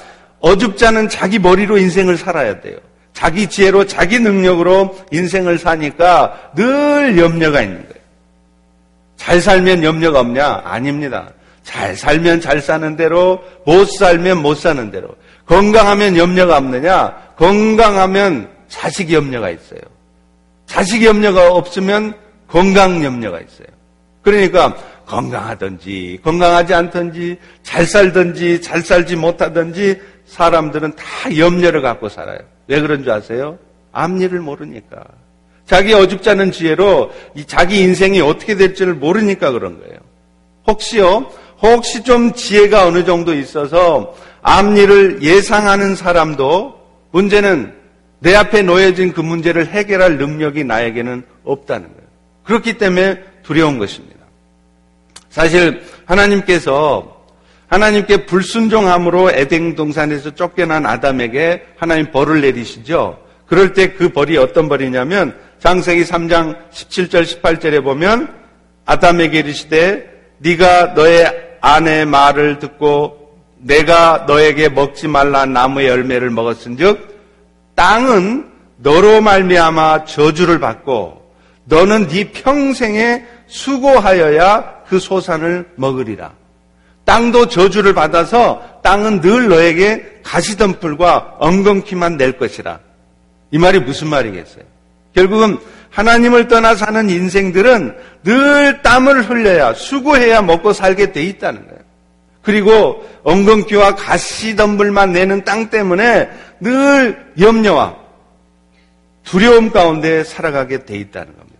어줍잖은 0.40 1.08
자기 1.08 1.38
머리로 1.38 1.78
인생을 1.78 2.16
살아야 2.16 2.60
돼요. 2.60 2.76
자기 3.12 3.46
지혜로 3.46 3.86
자기 3.86 4.18
능력으로 4.18 4.96
인생을 5.12 5.58
사니까 5.58 6.52
늘 6.56 7.16
염려가 7.16 7.62
있는 7.62 7.82
거예요. 7.82 7.93
잘 9.24 9.40
살면 9.40 9.82
염려가 9.82 10.20
없냐? 10.20 10.60
아닙니다. 10.66 11.30
잘 11.62 11.96
살면 11.96 12.42
잘 12.42 12.60
사는 12.60 12.94
대로, 12.94 13.42
못 13.64 13.86
살면 13.86 14.42
못 14.42 14.58
사는 14.58 14.90
대로. 14.90 15.16
건강하면 15.46 16.18
염려가 16.18 16.58
없느냐? 16.58 17.32
건강하면 17.38 18.50
자식 18.68 19.10
염려가 19.10 19.48
있어요. 19.48 19.80
자식 20.66 21.02
염려가 21.02 21.52
없으면 21.52 22.12
건강 22.48 23.02
염려가 23.02 23.38
있어요. 23.38 23.66
그러니까 24.20 24.76
건강하든지 25.06 26.20
건강하지 26.22 26.74
않든지 26.74 27.38
잘 27.62 27.86
살든지 27.86 28.60
잘 28.60 28.82
살지 28.82 29.16
못하든지 29.16 30.02
사람들은 30.26 30.96
다 30.96 31.34
염려를 31.34 31.80
갖고 31.80 32.10
살아요. 32.10 32.40
왜 32.66 32.78
그런 32.78 33.02
줄 33.02 33.12
아세요? 33.12 33.58
앞일을 33.92 34.40
모르니까. 34.40 35.02
자기 35.66 35.94
어줍잖은 35.94 36.52
지혜로 36.52 37.10
자기 37.46 37.80
인생이 37.80 38.20
어떻게 38.20 38.54
될지를 38.54 38.94
모르니까 38.94 39.50
그런 39.50 39.80
거예요. 39.80 39.98
혹시요, 40.66 41.30
혹시 41.62 42.02
좀 42.02 42.32
지혜가 42.32 42.86
어느 42.86 43.04
정도 43.04 43.34
있어서 43.34 44.14
앞일을 44.42 45.22
예상하는 45.22 45.96
사람도 45.96 46.74
문제는 47.12 47.72
내 48.20 48.34
앞에 48.34 48.62
놓여진 48.62 49.12
그 49.12 49.20
문제를 49.20 49.66
해결할 49.66 50.18
능력이 50.18 50.64
나에게는 50.64 51.24
없다는 51.44 51.88
거예요. 51.88 52.08
그렇기 52.44 52.78
때문에 52.78 53.22
두려운 53.42 53.78
것입니다. 53.78 54.20
사실 55.30 55.82
하나님께서 56.04 57.14
하나님께 57.68 58.26
불순종함으로 58.26 59.30
에덴 59.30 59.74
동산에서 59.74 60.34
쫓겨난 60.34 60.86
아담에게 60.86 61.64
하나님 61.76 62.10
벌을 62.12 62.40
내리시죠. 62.40 63.18
그럴 63.46 63.72
때 63.72 63.94
그 63.94 64.10
벌이 64.10 64.36
어떤 64.36 64.68
벌이냐면 64.68 65.36
장세기 65.64 66.04
3장 66.04 66.70
17절 66.70 67.40
18절에 67.40 67.82
보면 67.82 68.30
아담에게 68.84 69.38
이르시되 69.38 70.04
네가 70.36 70.88
너의 70.88 71.56
아내 71.62 72.04
말을 72.04 72.58
듣고 72.58 73.38
내가 73.60 74.26
너에게 74.26 74.68
먹지 74.68 75.08
말라 75.08 75.46
나무의 75.46 75.88
열매를 75.88 76.28
먹었은즉 76.28 77.14
땅은 77.74 78.50
너로 78.76 79.22
말미암아 79.22 80.04
저주를 80.04 80.60
받고 80.60 81.32
너는 81.64 82.08
네 82.08 82.30
평생에 82.30 83.24
수고하여야 83.46 84.82
그 84.86 84.98
소산을 84.98 85.70
먹으리라. 85.76 86.32
땅도 87.06 87.48
저주를 87.48 87.94
받아서 87.94 88.80
땅은 88.82 89.22
늘 89.22 89.48
너에게 89.48 90.20
가시덤불과 90.24 91.36
엉겅퀴만 91.38 92.18
낼 92.18 92.36
것이라. 92.36 92.80
이 93.50 93.56
말이 93.56 93.78
무슨 93.78 94.08
말이겠어요? 94.08 94.73
결국은 95.14 95.58
하나님을 95.90 96.48
떠나 96.48 96.74
사는 96.74 97.08
인생들은 97.08 97.96
늘 98.24 98.82
땀을 98.82 99.28
흘려야 99.30 99.74
수고해야 99.74 100.42
먹고 100.42 100.72
살게 100.72 101.12
돼 101.12 101.22
있다는 101.22 101.66
거예요. 101.66 101.80
그리고 102.42 103.04
엉겅퀴와 103.22 103.94
가시덤불만 103.94 105.12
내는 105.12 105.44
땅 105.44 105.70
때문에 105.70 106.28
늘 106.60 107.32
염려와 107.40 107.96
두려움 109.22 109.70
가운데 109.70 110.24
살아가게 110.24 110.84
돼 110.84 110.96
있다는 110.98 111.34
겁니다. 111.36 111.58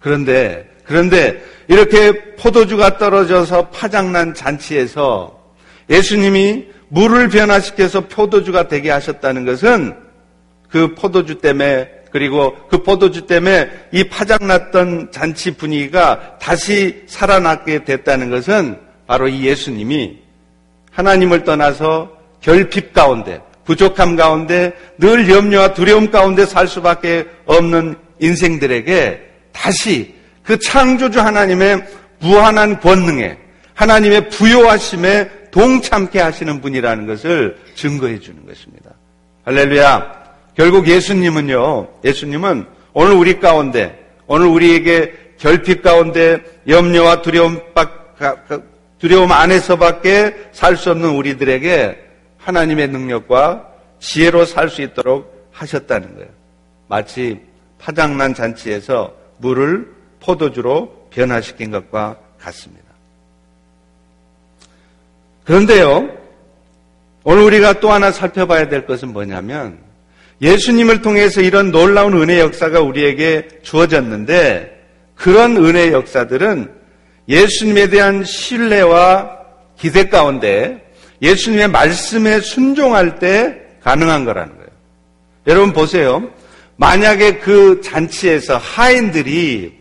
그런데 0.00 0.66
그런데 0.84 1.42
이렇게 1.68 2.34
포도주가 2.36 2.96
떨어져서 2.96 3.70
파장난 3.70 4.32
잔치에서 4.32 5.36
예수님이 5.90 6.66
물을 6.88 7.28
변화시켜서 7.28 8.02
포도주가 8.02 8.68
되게 8.68 8.90
하셨다는 8.90 9.44
것은 9.44 9.96
그 10.70 10.94
포도주 10.94 11.38
때문에 11.38 11.95
그리고 12.16 12.56
그 12.70 12.82
포도주 12.82 13.26
때문에 13.26 13.68
이 13.92 14.04
파장났던 14.04 15.12
잔치 15.12 15.54
분위기가 15.54 16.38
다시 16.40 17.02
살아나게 17.06 17.84
됐다는 17.84 18.30
것은 18.30 18.78
바로 19.06 19.28
이 19.28 19.44
예수님이 19.44 20.16
하나님을 20.92 21.44
떠나서 21.44 22.10
결핍 22.40 22.94
가운데 22.94 23.42
부족함 23.66 24.16
가운데 24.16 24.72
늘 24.96 25.28
염려와 25.28 25.74
두려움 25.74 26.10
가운데 26.10 26.46
살 26.46 26.66
수밖에 26.68 27.26
없는 27.44 27.96
인생들에게 28.18 29.20
다시 29.52 30.14
그 30.42 30.58
창조주 30.58 31.20
하나님의 31.20 31.84
무한한 32.20 32.80
권능에 32.80 33.36
하나님의 33.74 34.30
부요하심에 34.30 35.50
동참케 35.50 36.18
하시는 36.18 36.62
분이라는 36.62 37.06
것을 37.06 37.58
증거해 37.74 38.20
주는 38.20 38.46
것입니다. 38.46 38.92
할렐루야. 39.44 40.25
결국 40.56 40.88
예수님은요, 40.88 41.88
예수님은 42.02 42.66
오늘 42.94 43.12
우리 43.12 43.38
가운데, 43.38 44.06
오늘 44.26 44.46
우리에게 44.46 45.34
결핍 45.36 45.82
가운데 45.82 46.42
염려와 46.66 47.20
두려움, 47.20 47.60
두려움 48.98 49.32
안에서밖에 49.32 50.48
살 50.52 50.76
수 50.76 50.90
없는 50.90 51.10
우리들에게 51.10 52.04
하나님의 52.38 52.88
능력과 52.88 53.68
지혜로 54.00 54.46
살 54.46 54.70
수 54.70 54.80
있도록 54.80 55.50
하셨다는 55.52 56.14
거예요. 56.16 56.30
마치 56.88 57.40
파장난 57.78 58.32
잔치에서 58.32 59.14
물을 59.38 59.94
포도주로 60.20 61.08
변화시킨 61.10 61.70
것과 61.70 62.16
같습니다. 62.40 62.86
그런데요, 65.44 66.08
오늘 67.24 67.42
우리가 67.42 67.80
또 67.80 67.92
하나 67.92 68.10
살펴봐야 68.10 68.68
될 68.68 68.86
것은 68.86 69.12
뭐냐면 69.12 69.85
예수님을 70.40 71.02
통해서 71.02 71.40
이런 71.40 71.70
놀라운 71.70 72.20
은혜 72.20 72.40
역사가 72.40 72.80
우리에게 72.80 73.48
주어졌는데 73.62 74.76
그런 75.14 75.56
은혜 75.56 75.92
역사들은 75.92 76.70
예수님에 77.28 77.88
대한 77.88 78.24
신뢰와 78.24 79.30
기대 79.78 80.08
가운데 80.08 80.84
예수님의 81.22 81.68
말씀에 81.68 82.40
순종할 82.40 83.18
때 83.18 83.56
가능한 83.82 84.24
거라는 84.24 84.54
거예요. 84.54 84.70
여러분 85.46 85.72
보세요. 85.72 86.30
만약에 86.76 87.38
그 87.38 87.80
잔치에서 87.82 88.58
하인들이 88.58 89.72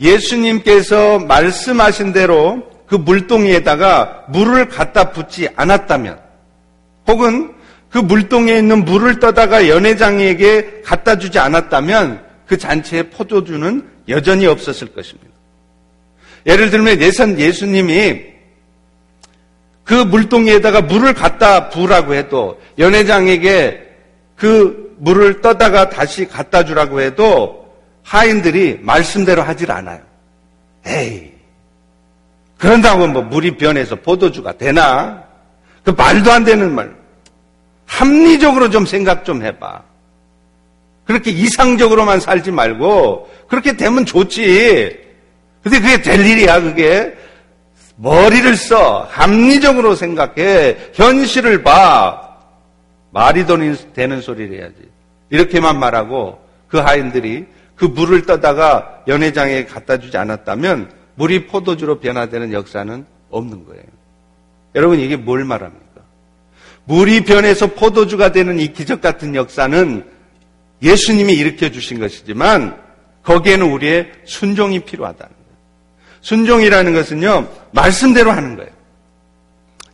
예수님께서 0.00 1.18
말씀하신 1.18 2.12
대로 2.12 2.62
그 2.86 2.94
물동이에다가 2.94 4.24
물을 4.28 4.68
갖다 4.68 5.10
붓지 5.10 5.48
않았다면 5.54 6.18
혹은 7.06 7.52
그 7.90 7.98
물동에 7.98 8.56
있는 8.56 8.84
물을 8.84 9.18
떠다가 9.18 9.68
연회장에게 9.68 10.82
갖다 10.84 11.18
주지 11.18 11.38
않았다면 11.38 12.24
그 12.46 12.56
잔치의 12.56 13.10
포도주는 13.10 13.88
여전히 14.08 14.46
없었을 14.46 14.92
것입니다. 14.92 15.30
예를 16.46 16.70
들면 16.70 17.00
예선 17.00 17.38
예수님이 17.38 18.30
그 19.84 19.94
물동이에다가 19.94 20.82
물을 20.82 21.12
갖다 21.14 21.68
부으라고 21.68 22.14
해도 22.14 22.60
연회장에게 22.78 23.88
그 24.36 24.96
물을 24.98 25.40
떠다가 25.40 25.88
다시 25.88 26.26
갖다 26.26 26.64
주라고 26.64 27.00
해도 27.00 27.74
하인들이 28.04 28.78
말씀대로 28.82 29.42
하질 29.42 29.72
않아요. 29.72 30.00
에이, 30.86 31.32
그런다고 32.56 33.06
뭐 33.08 33.22
물이 33.22 33.56
변해서 33.56 33.96
포도주가 33.96 34.52
되나? 34.56 35.24
그 35.82 35.90
말도 35.90 36.30
안 36.30 36.44
되는 36.44 36.72
말. 36.72 36.99
합리적으로 37.90 38.70
좀 38.70 38.86
생각 38.86 39.24
좀 39.24 39.42
해봐. 39.42 39.82
그렇게 41.04 41.32
이상적으로만 41.32 42.20
살지 42.20 42.52
말고 42.52 43.28
그렇게 43.48 43.76
되면 43.76 44.06
좋지. 44.06 44.96
근데 45.62 45.80
그게 45.80 46.00
될 46.00 46.24
일이야, 46.24 46.60
그게. 46.60 47.16
머리를 47.96 48.56
써. 48.56 49.08
합리적으로 49.10 49.96
생각해. 49.96 50.76
현실을 50.94 51.62
봐. 51.64 52.28
말이 53.10 53.44
되는 53.92 54.20
소리를 54.22 54.56
해야지. 54.56 54.88
이렇게만 55.30 55.78
말하고 55.78 56.40
그 56.68 56.78
하인들이 56.78 57.46
그 57.74 57.86
물을 57.86 58.24
떠다가 58.24 59.02
연회장에 59.08 59.64
갖다 59.64 59.98
주지 59.98 60.16
않았다면 60.16 60.92
물이 61.16 61.48
포도주로 61.48 61.98
변화되는 61.98 62.52
역사는 62.52 63.04
없는 63.30 63.66
거예요. 63.66 63.82
여러분 64.76 65.00
이게 65.00 65.16
뭘 65.16 65.44
말합니까? 65.44 65.89
물이 66.84 67.24
변해서 67.24 67.68
포도주가 67.68 68.32
되는 68.32 68.58
이 68.58 68.72
기적 68.72 69.00
같은 69.00 69.34
역사는 69.34 70.04
예수님이 70.82 71.34
일으켜 71.34 71.70
주신 71.70 71.98
것이지만 72.00 72.76
거기에는 73.22 73.70
우리의 73.70 74.10
순종이 74.24 74.80
필요하다는 74.80 75.32
거예요. 75.32 75.58
순종이라는 76.22 76.92
것은요, 76.94 77.48
말씀대로 77.72 78.30
하는 78.30 78.56
거예요. 78.56 78.70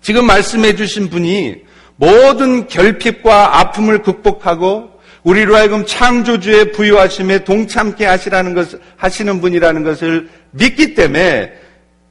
지금 0.00 0.26
말씀해 0.26 0.76
주신 0.76 1.10
분이 1.10 1.56
모든 1.96 2.68
결핍과 2.68 3.58
아픔을 3.60 4.02
극복하고 4.02 4.90
우리로 5.24 5.56
하여금 5.56 5.84
창조주의 5.84 6.70
부유하심에 6.70 7.42
동참케 7.42 8.04
하시라는 8.04 8.54
것, 8.54 8.68
하시는 8.96 9.40
분이라는 9.40 9.82
것을 9.82 10.28
믿기 10.52 10.94
때문에, 10.94 11.52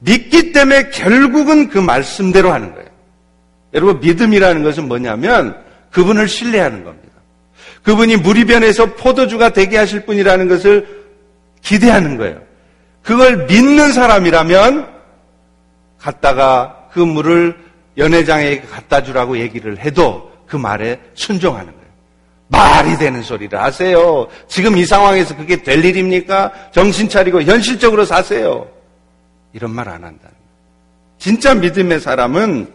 믿기 0.00 0.52
때문에 0.52 0.90
결국은 0.90 1.70
그 1.70 1.78
말씀대로 1.78 2.52
하는 2.52 2.74
거예요. 2.74 2.85
여러분, 3.74 4.00
믿음이라는 4.00 4.62
것은 4.62 4.88
뭐냐면 4.88 5.56
그분을 5.90 6.28
신뢰하는 6.28 6.84
겁니다. 6.84 7.06
그분이 7.82 8.16
무리변에서 8.16 8.94
포도주가 8.94 9.50
되게 9.50 9.76
하실 9.76 10.04
분이라는 10.04 10.48
것을 10.48 11.04
기대하는 11.62 12.16
거예요. 12.16 12.40
그걸 13.02 13.46
믿는 13.46 13.92
사람이라면 13.92 14.88
갔다가 15.98 16.88
그 16.92 17.00
물을 17.00 17.56
연회장에 17.96 18.62
갖다 18.62 19.02
주라고 19.02 19.38
얘기를 19.38 19.78
해도 19.78 20.32
그 20.46 20.56
말에 20.56 21.00
순종하는 21.14 21.72
거예요. 21.72 21.86
말이 22.48 22.96
되는 22.96 23.22
소리를 23.22 23.58
하세요. 23.60 24.28
지금 24.48 24.76
이 24.76 24.84
상황에서 24.84 25.36
그게 25.36 25.62
될 25.62 25.84
일입니까? 25.84 26.52
정신 26.72 27.08
차리고 27.08 27.42
현실적으로 27.42 28.04
사세요. 28.04 28.68
이런 29.52 29.70
말 29.70 29.86
안 29.88 29.94
한다는 29.94 30.18
거예요. 30.18 30.36
진짜 31.18 31.54
믿음의 31.54 32.00
사람은 32.00 32.68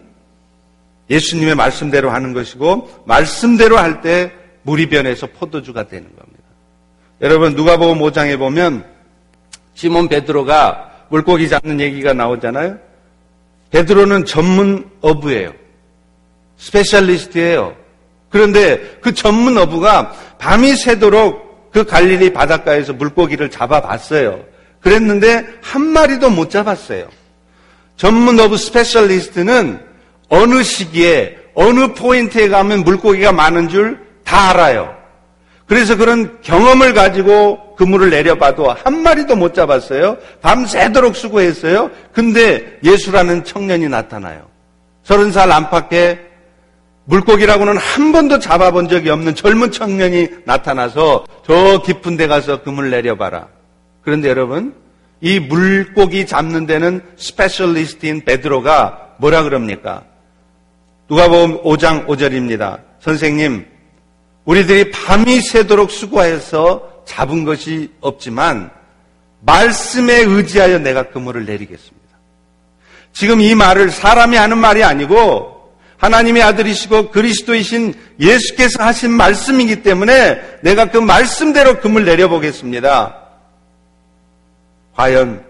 예수님의 1.12 1.56
말씀대로 1.56 2.10
하는 2.10 2.34
것이고 2.34 3.04
말씀대로 3.06 3.78
할 3.78 4.02
때 4.02 4.32
물이 4.64 4.90
변해서 4.90 5.28
포도주가 5.28 5.88
되는 5.88 6.06
겁니다. 6.16 6.44
여러분 7.20 7.54
누가복음 7.54 8.00
5장에 8.00 8.40
보면 8.40 8.86
시몬 9.74 10.08
베드로가 10.08 11.08
물고기 11.10 11.50
잡는 11.50 11.80
얘기가 11.80 12.14
나오잖아요. 12.14 12.78
베드로는 13.72 14.26
전문 14.26 14.90
어부예요. 15.02 15.52
specialist예요. 16.58 17.76
그런데 18.30 18.98
그 19.02 19.14
전문 19.14 19.58
어부가 19.58 20.14
밤이 20.40 20.76
새도록 20.76 21.72
그 21.72 21.84
갈릴리 21.86 22.34
바닷가에서 22.34 22.94
물고기를 22.94 23.50
잡아봤어요. 23.50 24.44
그랬는데 24.80 25.46
한 25.62 25.82
마리도 25.82 26.30
못 26.30 26.50
잡았어요. 26.50 27.08
전문 27.98 28.40
어부 28.40 28.58
specialist는 28.58 29.91
어느 30.32 30.64
시기에 30.64 31.38
어느 31.54 31.94
포인트에 31.94 32.50
가면 32.50 32.84
물고기가 32.84 33.32
많은 33.32 33.70
줄 33.70 34.12
다 34.32 34.52
알아요. 34.52 34.96
그래서 35.68 35.98
그런 35.98 36.40
경험을 36.42 36.94
가지고 36.94 37.76
그물을 37.76 38.10
내려봐도 38.10 38.72
한 38.72 39.04
마리도 39.04 39.36
못 39.36 39.54
잡았어요. 39.54 40.18
밤새도록 40.42 41.18
수고했어요. 41.18 41.92
근데 42.14 42.80
예수라는 42.82 43.44
청년이 43.44 43.90
나타나요. 43.90 44.48
서른 45.04 45.34
살 45.34 45.52
안팎의 45.52 46.20
물고기라고는 47.06 47.76
한 47.76 48.12
번도 48.14 48.40
잡아본 48.40 48.88
적이 48.88 49.10
없는 49.10 49.36
젊은 49.36 49.72
청년이 49.72 50.30
나타나서 50.46 51.26
저 51.46 51.82
깊은 51.82 52.16
데 52.16 52.28
가서 52.28 52.62
그물 52.62 52.90
내려봐라. 52.90 53.48
그런데 54.02 54.30
여러분, 54.30 54.74
이 55.20 55.40
물고기 55.40 56.26
잡는 56.26 56.68
데는 56.68 57.02
specialist인 57.18 58.24
베드로가 58.24 59.16
뭐라 59.18 59.44
그럽니까? 59.44 60.04
누가복음 61.12 61.64
5장 61.64 62.08
5절입니다. 62.08 62.80
선생님, 63.02 63.66
우리들이 64.46 64.92
밤이 64.92 65.42
새도록 65.42 65.92
수고해서 65.92 67.04
잡은 67.06 67.44
것이 67.44 67.92
없지만 68.00 68.72
말씀에 69.42 70.22
의지하여 70.22 70.80
내가 70.80 71.10
그물을 71.10 71.46
내리겠습니다. 71.46 72.18
지금 73.12 73.42
이 73.42 73.54
말을 73.56 73.92
사람이 73.92 74.38
하는 74.38 74.58
말이 74.58 74.86
아니고 74.86 75.76
하나님의 75.98 76.44
아들이시고 76.44 77.12
그리스도이신 77.12 77.94
예수께서 78.22 78.82
하신 78.82 79.12
말씀이기 79.12 79.84
때문에 79.84 80.60
내가 80.62 80.92
그 80.92 80.98
말씀대로 80.98 81.82
금을 81.82 82.06
내려보겠습니다. 82.06 83.18
과연 84.96 85.44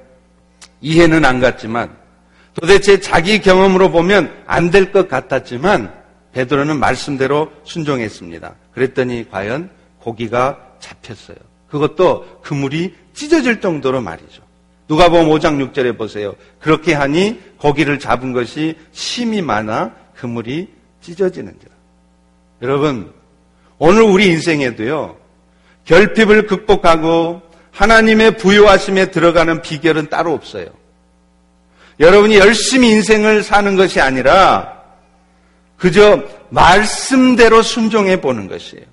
이해는 0.81 1.23
안 1.23 1.39
갔지만 1.39 2.00
도대체 2.53 2.99
자기 2.99 3.39
경험으로 3.39 3.91
보면 3.91 4.43
안 4.45 4.71
될 4.71 4.91
것 4.91 5.07
같았지만 5.07 5.93
베드로는 6.33 6.79
말씀대로 6.79 7.51
순종했습니다. 7.63 8.55
그랬더니 8.73 9.29
과연 9.29 9.69
고기가 9.99 10.59
잡혔어요. 10.79 11.37
그것도 11.69 12.41
그물이 12.41 12.93
찢어질 13.13 13.61
정도로 13.61 14.01
말이죠. 14.01 14.41
누가 14.87 15.09
보면 15.09 15.27
5장 15.29 15.71
6절에 15.71 15.97
보세요. 15.97 16.35
그렇게 16.59 16.93
하니 16.93 17.39
고기를 17.57 17.99
잡은 17.99 18.33
것이 18.33 18.75
심이 18.91 19.41
많아 19.41 19.91
그물이 20.15 20.67
찢어지는지라. 21.01 21.71
여러분, 22.61 23.11
오늘 23.77 24.01
우리 24.03 24.27
인생에도요, 24.27 25.17
결핍을 25.85 26.47
극복하고 26.47 27.41
하나님의 27.71 28.37
부유하심에 28.37 29.11
들어가는 29.11 29.61
비결은 29.61 30.09
따로 30.09 30.33
없어요. 30.33 30.67
여러분이 32.01 32.37
열심히 32.37 32.89
인생을 32.89 33.43
사는 33.43 33.75
것이 33.75 34.01
아니라 34.01 34.81
그저 35.77 36.23
말씀대로 36.49 37.61
순종해 37.61 38.19
보는 38.19 38.47
것이에요. 38.47 38.85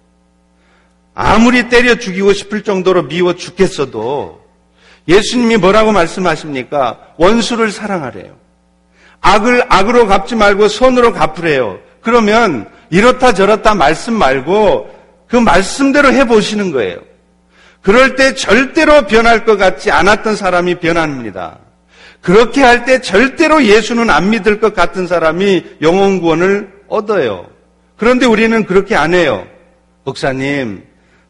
아무리 1.15 1.69
때려 1.69 1.97
죽이고 1.97 2.33
싶을 2.35 2.63
정도로 2.63 3.09
미워 3.09 3.35
죽겠어도 3.35 4.41
예수님이 5.09 5.57
뭐라고 5.57 5.91
말씀하십니까? 5.91 6.99
원수를 7.17 7.73
사랑하래요. 7.73 8.37
악을 9.23 9.65
악으로 9.69 10.07
갚지 10.07 10.37
말고 10.37 10.69
손으로 10.69 11.13
갚으래요. 11.13 11.81
그러면 12.03 12.71
이렇다 12.91 13.33
저렇다 13.33 13.75
말씀 13.75 14.13
말고 14.13 14.95
그 15.27 15.37
말씀대로 15.37 16.13
해보시는 16.13 16.73
거예요. 16.73 16.99
그럴 17.81 18.17
때 18.17 18.35
절대로 18.35 19.07
변할 19.07 19.45
것 19.47 19.57
같지 19.57 19.91
않았던 19.91 20.37
사람이 20.37 20.77
변합니다. 20.77 21.59
그렇게 22.29 22.61
할 22.63 22.85
때 22.85 23.01
절대로 23.01 23.65
예수는 23.65 24.11
안 24.11 24.29
믿을 24.29 24.61
것 24.61 24.75
같은 24.75 25.07
사람이 25.07 25.79
영혼 25.81 26.21
구원을 26.21 26.71
얻어요. 26.87 27.47
그런데 27.97 28.27
우리는 28.27 28.67
그렇게 28.67 28.95
안 28.97 29.15
해요. 29.15 29.47
목사님, 30.05 30.85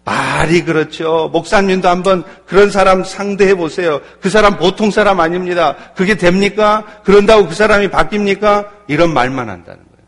말이 0.04 0.64
그렇죠. 0.64 1.30
목사님도 1.32 1.88
한번 1.88 2.24
그런 2.46 2.72
사람 2.72 3.04
상대해 3.04 3.54
보세요. 3.54 4.00
그 4.20 4.28
사람 4.28 4.56
보통 4.56 4.90
사람 4.90 5.20
아닙니다. 5.20 5.76
그게 5.94 6.16
됩니까? 6.16 6.84
그런다고 7.04 7.46
그 7.46 7.54
사람이 7.54 7.90
바뀝니까? 7.90 8.66
이런 8.88 9.14
말만 9.14 9.48
한다는 9.48 9.78
거예요. 9.78 10.06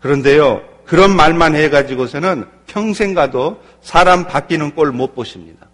그런데요, 0.00 0.60
그런 0.84 1.16
말만 1.16 1.54
해가지고서는 1.56 2.44
평생 2.66 3.14
가도 3.14 3.62
사람 3.80 4.26
바뀌는 4.26 4.74
꼴 4.74 4.92
못 4.92 5.14
보십니다. 5.14 5.68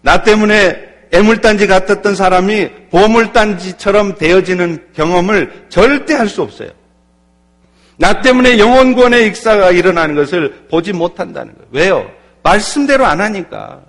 나 0.00 0.22
때문에 0.22 0.87
애물단지 1.12 1.66
같았던 1.66 2.14
사람이 2.14 2.68
보물단지처럼 2.90 4.16
되어지는 4.16 4.88
경험을 4.94 5.66
절대 5.68 6.14
할 6.14 6.28
수 6.28 6.42
없어요. 6.42 6.70
나 7.96 8.20
때문에 8.20 8.58
영혼권의 8.58 9.26
익사가 9.26 9.72
일어나는 9.72 10.14
것을 10.14 10.66
보지 10.70 10.92
못한다는 10.92 11.54
거예요. 11.54 11.68
왜요? 11.72 12.10
말씀대로 12.42 13.04
안 13.04 13.20
하니까. 13.20 13.80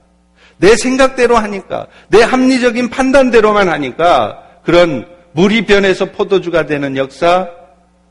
내 0.57 0.76
생각대로 0.76 1.38
하니까. 1.38 1.88
내 2.09 2.22
합리적인 2.22 2.89
판단대로만 2.89 3.70
하니까 3.70 4.43
그런 4.63 5.07
물이 5.34 5.65
변해서 5.65 6.05
포도주가 6.05 6.65
되는 6.65 6.97
역사, 6.97 7.47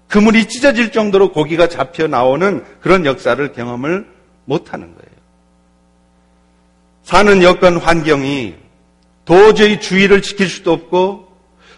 그물이 0.09 0.47
찢어질 0.47 0.93
정도로 0.93 1.33
고기가 1.33 1.69
잡혀 1.69 2.07
나오는 2.07 2.65
그런 2.81 3.05
역사를 3.05 3.53
경험을 3.53 4.07
못하는 4.45 4.87
거예요. 4.87 5.19
사는 7.03 7.43
여건 7.43 7.79
환경이 7.79 8.55
도저히 9.29 9.79
주의를 9.79 10.23
지킬 10.23 10.49
수도 10.49 10.73
없고 10.73 11.29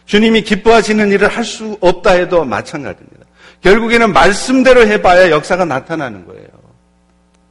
주님이 0.07 0.43
기뻐하시는 0.43 1.11
일을 1.11 1.27
할 1.27 1.45
수 1.45 1.77
없다 1.81 2.13
해도 2.13 2.45
마찬가지입니다. 2.45 3.27
결국에는 3.61 4.13
말씀대로 4.13 4.87
해봐야 4.87 5.33
역사가 5.33 5.65
나타나는 5.65 6.27
거예요. 6.27 6.47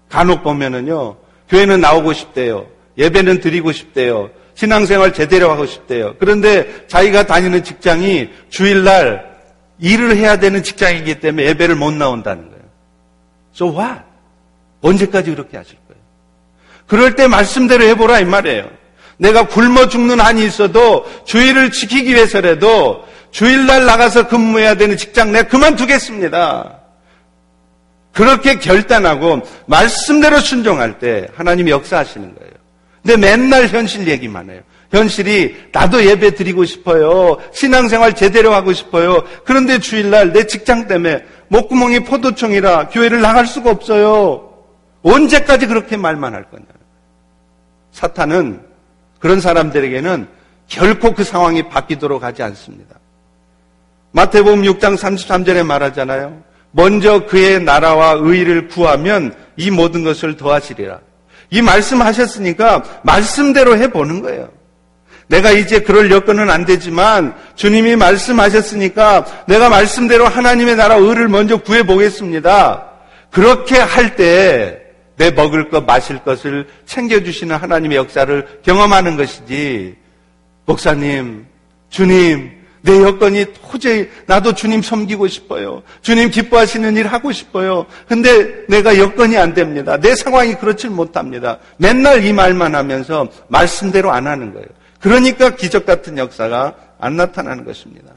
간혹 0.07 0.41
보면은요, 0.41 1.17
교회는 1.49 1.81
나오고 1.81 2.13
싶대요. 2.13 2.67
예배는 2.97 3.41
드리고 3.41 3.73
싶대요. 3.73 4.29
신앙생활 4.55 5.13
제대로 5.13 5.51
하고 5.51 5.65
싶대요. 5.65 6.15
그런데 6.17 6.85
자기가 6.87 7.25
다니는 7.25 7.65
직장이 7.65 8.29
주일날 8.49 9.37
일을 9.79 10.15
해야 10.15 10.37
되는 10.37 10.63
직장이기 10.63 11.19
때문에 11.19 11.45
예배를 11.47 11.75
못 11.75 11.91
나온다는 11.93 12.49
거예요. 12.49 12.63
So 13.53 13.77
what? 13.77 14.01
언제까지 14.81 15.31
그렇게 15.31 15.57
하실 15.57 15.75
거예요? 15.89 16.01
그럴 16.87 17.15
때 17.17 17.27
말씀대로 17.27 17.83
해보라 17.83 18.21
이 18.21 18.25
말이에요. 18.25 18.78
내가 19.19 19.47
굶어 19.47 19.87
죽는 19.87 20.19
한이 20.19 20.45
있어도 20.45 21.05
주의를 21.25 21.71
지키기 21.71 22.15
위해서라도 22.15 23.05
주일날 23.31 23.85
나가서 23.85 24.27
근무해야 24.27 24.75
되는 24.75 24.97
직장 24.97 25.31
내가 25.31 25.47
그만두겠습니다. 25.47 26.79
그렇게 28.13 28.57
결단하고 28.59 29.41
말씀대로 29.67 30.39
순종할 30.39 30.99
때 30.99 31.27
하나님이 31.35 31.69
역사하시는 31.71 32.33
거예요. 32.33 32.51
근데 33.03 33.17
맨날 33.17 33.67
현실 33.67 34.07
얘기만 34.07 34.49
해요. 34.49 34.61
현실이 34.91 35.67
나도 35.71 36.03
예배 36.03 36.35
드리고 36.35 36.65
싶어요. 36.65 37.37
신앙생활 37.53 38.15
제대로 38.15 38.53
하고 38.53 38.73
싶어요. 38.73 39.23
그런데 39.45 39.79
주일날 39.79 40.33
내 40.33 40.47
직장 40.47 40.87
때문에 40.87 41.23
목구멍이 41.49 42.05
포도청이라 42.05 42.87
교회를 42.87 43.21
나갈 43.21 43.45
수가 43.45 43.69
없어요. 43.69 44.49
언제까지 45.03 45.67
그렇게 45.67 45.97
말만 45.97 46.33
할 46.33 46.49
거냐. 46.49 46.65
사탄은 47.91 48.68
그런 49.19 49.41
사람들에게는 49.41 50.27
결코 50.67 51.13
그 51.13 51.23
상황이 51.23 51.67
바뀌도록 51.69 52.23
하지 52.23 52.43
않습니다. 52.43 52.95
마태복음 54.11 54.63
6장 54.63 54.97
33절에 54.97 55.65
말하잖아요. 55.65 56.41
먼저 56.71 57.25
그의 57.25 57.61
나라와 57.61 58.15
의를 58.17 58.67
구하면 58.67 59.35
이 59.57 59.71
모든 59.71 60.03
것을 60.03 60.37
더하시리라. 60.37 60.99
이 61.51 61.61
말씀하셨으니까 61.61 63.01
말씀대로 63.03 63.77
해보는 63.77 64.21
거예요. 64.21 64.49
내가 65.27 65.51
이제 65.51 65.81
그럴 65.81 66.11
여건은 66.11 66.49
안 66.49 66.65
되지만 66.65 67.35
주님이 67.55 67.95
말씀하셨으니까 67.95 69.25
내가 69.47 69.69
말씀대로 69.69 70.27
하나님의 70.27 70.75
나라 70.75 70.95
의를 70.95 71.27
먼저 71.27 71.57
구해보겠습니다. 71.57 72.85
그렇게 73.31 73.77
할 73.77 74.15
때 74.15 74.78
내 75.19 75.31
먹을 75.31 75.69
것, 75.69 75.85
마실 75.85 76.23
것을 76.23 76.65
챙겨주시는 76.85 77.53
하나님의 77.57 77.97
역사를 77.97 78.61
경험하는 78.63 79.17
것이지, 79.17 79.97
목사님, 80.65 81.45
주님, 81.89 82.51
내 82.81 83.01
여건이 83.01 83.47
도저히 83.69 84.09
나도 84.27 84.53
주님 84.53 84.81
섬기고 84.81 85.27
싶어요. 85.27 85.83
주님 86.01 86.29
기뻐하시는 86.29 86.95
일 86.95 87.07
하고 87.07 87.33
싶어요. 87.33 87.85
근데 88.07 88.65
내가 88.69 88.97
여건이 88.97 89.37
안 89.37 89.53
됩니다. 89.53 89.97
내 89.97 90.15
상황이 90.15 90.55
그렇질 90.55 90.89
못합니다. 90.89 91.59
맨날 91.75 92.23
이 92.23 92.31
말만 92.31 92.73
하면서 92.73 93.27
말씀대로 93.49 94.11
안 94.11 94.25
하는 94.25 94.53
거예요. 94.53 94.67
그러니까 95.01 95.49
기적 95.49 95.85
같은 95.85 96.17
역사가 96.17 96.75
안 96.97 97.17
나타나는 97.17 97.65
것입니다. 97.65 98.13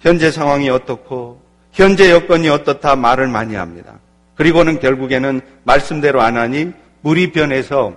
현재 0.00 0.30
상황이 0.30 0.68
어떻고 0.68 1.40
현재 1.72 2.10
여건이 2.10 2.50
어떻다 2.50 2.94
말을 2.94 3.28
많이 3.28 3.54
합니다. 3.54 3.94
그리고는 4.36 4.78
결국에는 4.80 5.40
말씀대로 5.64 6.22
안 6.22 6.36
하니 6.36 6.72
물이 7.00 7.32
변해서 7.32 7.94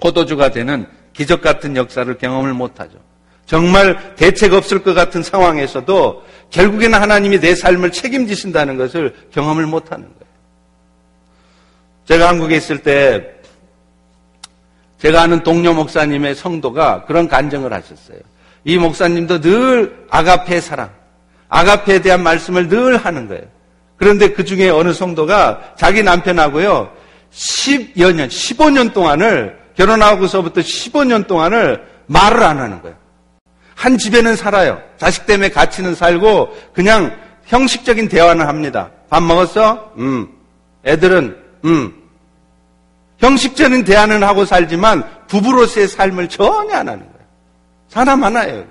포도주가 0.00 0.50
되는 0.50 0.86
기적 1.12 1.42
같은 1.42 1.76
역사를 1.76 2.16
경험을 2.16 2.54
못하죠. 2.54 2.98
정말 3.46 4.14
대책 4.14 4.52
없을 4.52 4.82
것 4.82 4.94
같은 4.94 5.22
상황에서도 5.22 6.22
결국에는 6.50 7.00
하나님이 7.00 7.40
내 7.40 7.54
삶을 7.54 7.92
책임지신다는 7.92 8.76
것을 8.76 9.14
경험을 9.32 9.66
못하는 9.66 10.04
거예요. 10.04 10.18
제가 12.04 12.28
한국에 12.28 12.56
있을 12.56 12.82
때 12.82 13.34
제가 14.98 15.22
아는 15.22 15.42
동료 15.42 15.72
목사님의 15.72 16.34
성도가 16.34 17.04
그런 17.06 17.26
간증을 17.26 17.72
하셨어요. 17.72 18.18
이 18.64 18.76
목사님도 18.76 19.40
늘 19.40 20.06
아가페 20.10 20.60
사랑, 20.60 20.90
아가페에 21.48 22.00
대한 22.00 22.22
말씀을 22.22 22.68
늘 22.68 22.96
하는 22.96 23.28
거예요. 23.28 23.44
그런데 23.98 24.32
그 24.32 24.44
중에 24.44 24.70
어느 24.70 24.92
성도가 24.92 25.74
자기 25.76 26.02
남편하고요, 26.02 26.90
10여 27.32 28.14
년, 28.14 28.28
15년 28.28 28.92
동안을, 28.92 29.58
결혼하고서부터 29.76 30.60
15년 30.60 31.26
동안을 31.26 31.84
말을 32.06 32.42
안 32.42 32.58
하는 32.58 32.80
거예요. 32.80 32.96
한 33.74 33.98
집에는 33.98 34.34
살아요. 34.34 34.80
자식 34.96 35.26
때문에 35.26 35.50
같이는 35.50 35.94
살고 35.94 36.56
그냥 36.72 37.16
형식적인 37.46 38.08
대화는 38.08 38.46
합니다. 38.46 38.90
밥 39.08 39.22
먹었어? 39.22 39.92
음. 39.98 40.28
애들은 40.84 41.36
음. 41.64 41.94
형식적인 43.18 43.84
대화는 43.84 44.22
하고 44.22 44.44
살지만 44.44 45.04
부부로서의 45.28 45.88
삶을 45.88 46.28
전혀 46.28 46.74
안 46.74 46.88
하는 46.88 46.98
거예요. 46.98 47.26
사람 47.88 48.24
하나예요. 48.24 48.64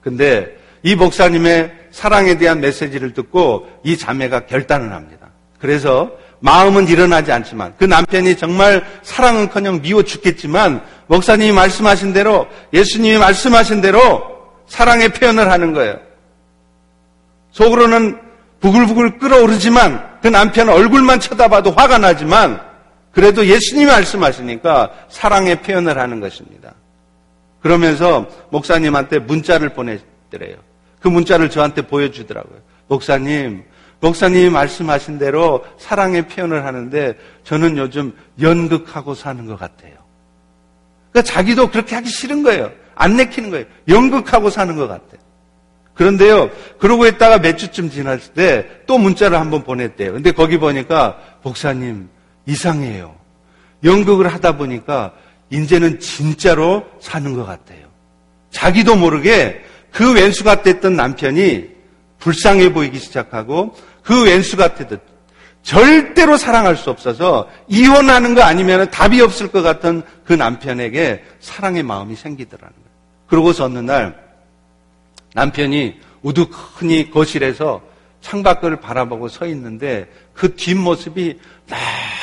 근데 0.00 0.56
이 0.84 0.94
목사님의 0.94 1.72
사랑에 1.90 2.36
대한 2.36 2.60
메시지를 2.60 3.14
듣고 3.14 3.66
이 3.82 3.96
자매가 3.96 4.46
결단을 4.46 4.92
합니다. 4.92 5.28
그래서 5.58 6.10
마음은 6.40 6.88
일어나지 6.88 7.32
않지만 7.32 7.74
그 7.78 7.86
남편이 7.86 8.36
정말 8.36 8.84
사랑은커녕 9.02 9.80
미워 9.80 10.02
죽겠지만 10.02 10.84
목사님이 11.06 11.52
말씀하신 11.52 12.12
대로 12.12 12.46
예수님이 12.74 13.16
말씀하신 13.16 13.80
대로 13.80 14.22
사랑의 14.66 15.08
표현을 15.08 15.50
하는 15.50 15.72
거예요. 15.72 15.98
속으로는 17.52 18.20
부글부글 18.60 19.18
끓어오르지만 19.18 20.18
그 20.20 20.28
남편 20.28 20.68
얼굴만 20.68 21.18
쳐다봐도 21.20 21.70
화가 21.70 21.96
나지만 21.96 22.60
그래도 23.10 23.46
예수님이 23.46 23.86
말씀하시니까 23.86 24.90
사랑의 25.08 25.62
표현을 25.62 25.98
하는 25.98 26.20
것입니다. 26.20 26.74
그러면서 27.62 28.26
목사님한테 28.50 29.20
문자를 29.20 29.70
보내더래요. 29.70 30.56
그 31.04 31.08
문자를 31.10 31.50
저한테 31.50 31.82
보여주더라고요. 31.82 32.60
목사님, 32.88 33.62
목사님이 34.00 34.48
말씀하신 34.48 35.18
대로 35.18 35.62
사랑의 35.76 36.28
표현을 36.28 36.64
하는데 36.64 37.18
저는 37.42 37.76
요즘 37.76 38.16
연극하고 38.40 39.14
사는 39.14 39.44
것 39.44 39.58
같아요. 39.58 39.92
그러니까 41.12 41.30
자기도 41.30 41.70
그렇게 41.70 41.94
하기 41.94 42.08
싫은 42.08 42.42
거예요. 42.42 42.72
안 42.94 43.16
내키는 43.16 43.50
거예요. 43.50 43.66
연극하고 43.86 44.48
사는 44.48 44.74
것 44.76 44.88
같아요. 44.88 45.20
그런데요, 45.92 46.48
그러고 46.78 47.06
있다가 47.06 47.38
몇 47.38 47.58
주쯤 47.58 47.90
지났을 47.90 48.32
때 48.32 48.66
또 48.86 48.96
문자를 48.96 49.38
한번 49.38 49.62
보냈대요. 49.62 50.14
근데 50.14 50.32
거기 50.32 50.56
보니까 50.56 51.18
목사님 51.42 52.08
이상해요. 52.46 53.14
연극을 53.84 54.32
하다 54.32 54.56
보니까 54.56 55.12
이제는 55.50 56.00
진짜로 56.00 56.86
사는 56.98 57.34
것 57.34 57.44
같아요. 57.44 57.88
자기도 58.50 58.96
모르게 58.96 59.62
그 59.94 60.12
왼수 60.12 60.42
같았던 60.42 60.96
남편이 60.96 61.68
불쌍해 62.18 62.72
보이기 62.72 62.98
시작하고 62.98 63.76
그 64.02 64.24
왼수 64.24 64.56
같았던 64.56 64.98
절대로 65.62 66.36
사랑할 66.36 66.76
수 66.76 66.90
없어서 66.90 67.48
이혼하는 67.68 68.34
거 68.34 68.42
아니면 68.42 68.90
답이 68.90 69.20
없을 69.20 69.52
것 69.52 69.62
같은 69.62 70.02
그 70.24 70.32
남편에게 70.32 71.22
사랑의 71.38 71.84
마음이 71.84 72.16
생기더라는 72.16 72.74
거예요. 72.74 72.88
그러고서 73.28 73.64
어느 73.64 73.78
날 73.78 74.20
남편이 75.34 75.94
우두커니 76.22 77.10
거실에서 77.12 77.80
창밖을 78.20 78.80
바라보고 78.80 79.28
서 79.28 79.46
있는데 79.46 80.10
그 80.32 80.56
뒷모습이 80.56 81.38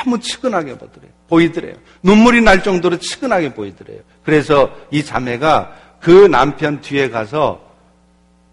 너무 0.04 0.20
측은하게 0.20 0.78
보더래요. 0.78 1.12
보이더래요. 1.30 1.76
눈물이 2.04 2.42
날 2.42 2.64
정도로 2.64 2.98
측은하게 2.98 3.54
보이더래요. 3.54 4.02
그래서 4.26 4.70
이 4.92 5.06
자매가 5.06 5.81
그 6.02 6.28
남편 6.28 6.82
뒤에 6.82 7.10
가서 7.10 7.62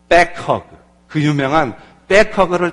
back 0.08 0.42
hug, 0.42 0.76
그 1.08 1.22
유명한 1.22 1.76
back 2.06 2.30
hug를 2.30 2.72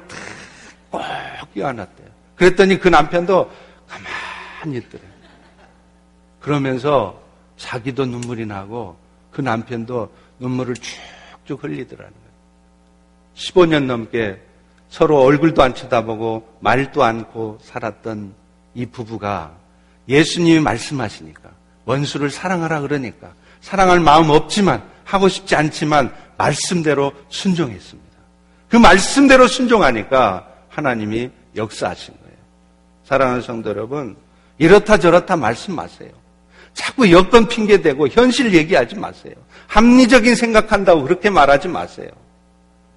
탁꼭 0.91 1.53
끼워놨대요. 1.53 2.07
그랬더니 2.35 2.79
그 2.79 2.89
남편도 2.89 3.51
가만히 3.87 4.77
있더래요. 4.77 5.09
그러면서 6.41 7.21
자기도 7.57 8.05
눈물이 8.05 8.45
나고 8.45 8.97
그 9.31 9.41
남편도 9.41 10.11
눈물을 10.39 10.75
쭉쭉 10.75 11.63
흘리더라는 11.63 12.11
거예요. 12.11 12.25
15년 13.35 13.85
넘게 13.85 14.41
서로 14.89 15.21
얼굴도 15.23 15.63
안 15.63 15.73
쳐다보고 15.73 16.57
말도 16.59 17.03
않고 17.03 17.59
살았던 17.63 18.33
이 18.75 18.85
부부가 18.85 19.55
예수님이 20.07 20.59
말씀하시니까 20.59 21.49
원수를 21.85 22.29
사랑하라 22.29 22.81
그러니까 22.81 23.33
사랑할 23.65 23.99
마음 23.99 24.29
없지만 24.29 24.83
하고 25.03 25.27
싶지 25.27 25.55
않지만 25.55 26.13
말씀대로 26.37 27.11
순종했습니다. 27.29 28.15
그 28.69 28.77
말씀대로 28.77 29.47
순종하니까 29.47 30.47
하나님이 30.69 31.31
역사하신 31.55 32.13
거예요. 32.13 32.37
사랑하는 33.05 33.41
성도 33.41 33.71
여러분, 33.71 34.17
이렇다 34.59 34.99
저렇다 34.99 35.35
말씀 35.35 35.75
마세요. 35.75 36.11
자꾸 36.75 37.11
여건 37.11 37.47
핑계 37.47 37.81
대고 37.81 38.07
현실 38.07 38.53
얘기하지 38.53 38.97
마세요. 38.97 39.33
합리적인 39.65 40.35
생각한다고 40.35 41.01
그렇게 41.01 41.31
말하지 41.31 41.67
마세요. 41.67 42.09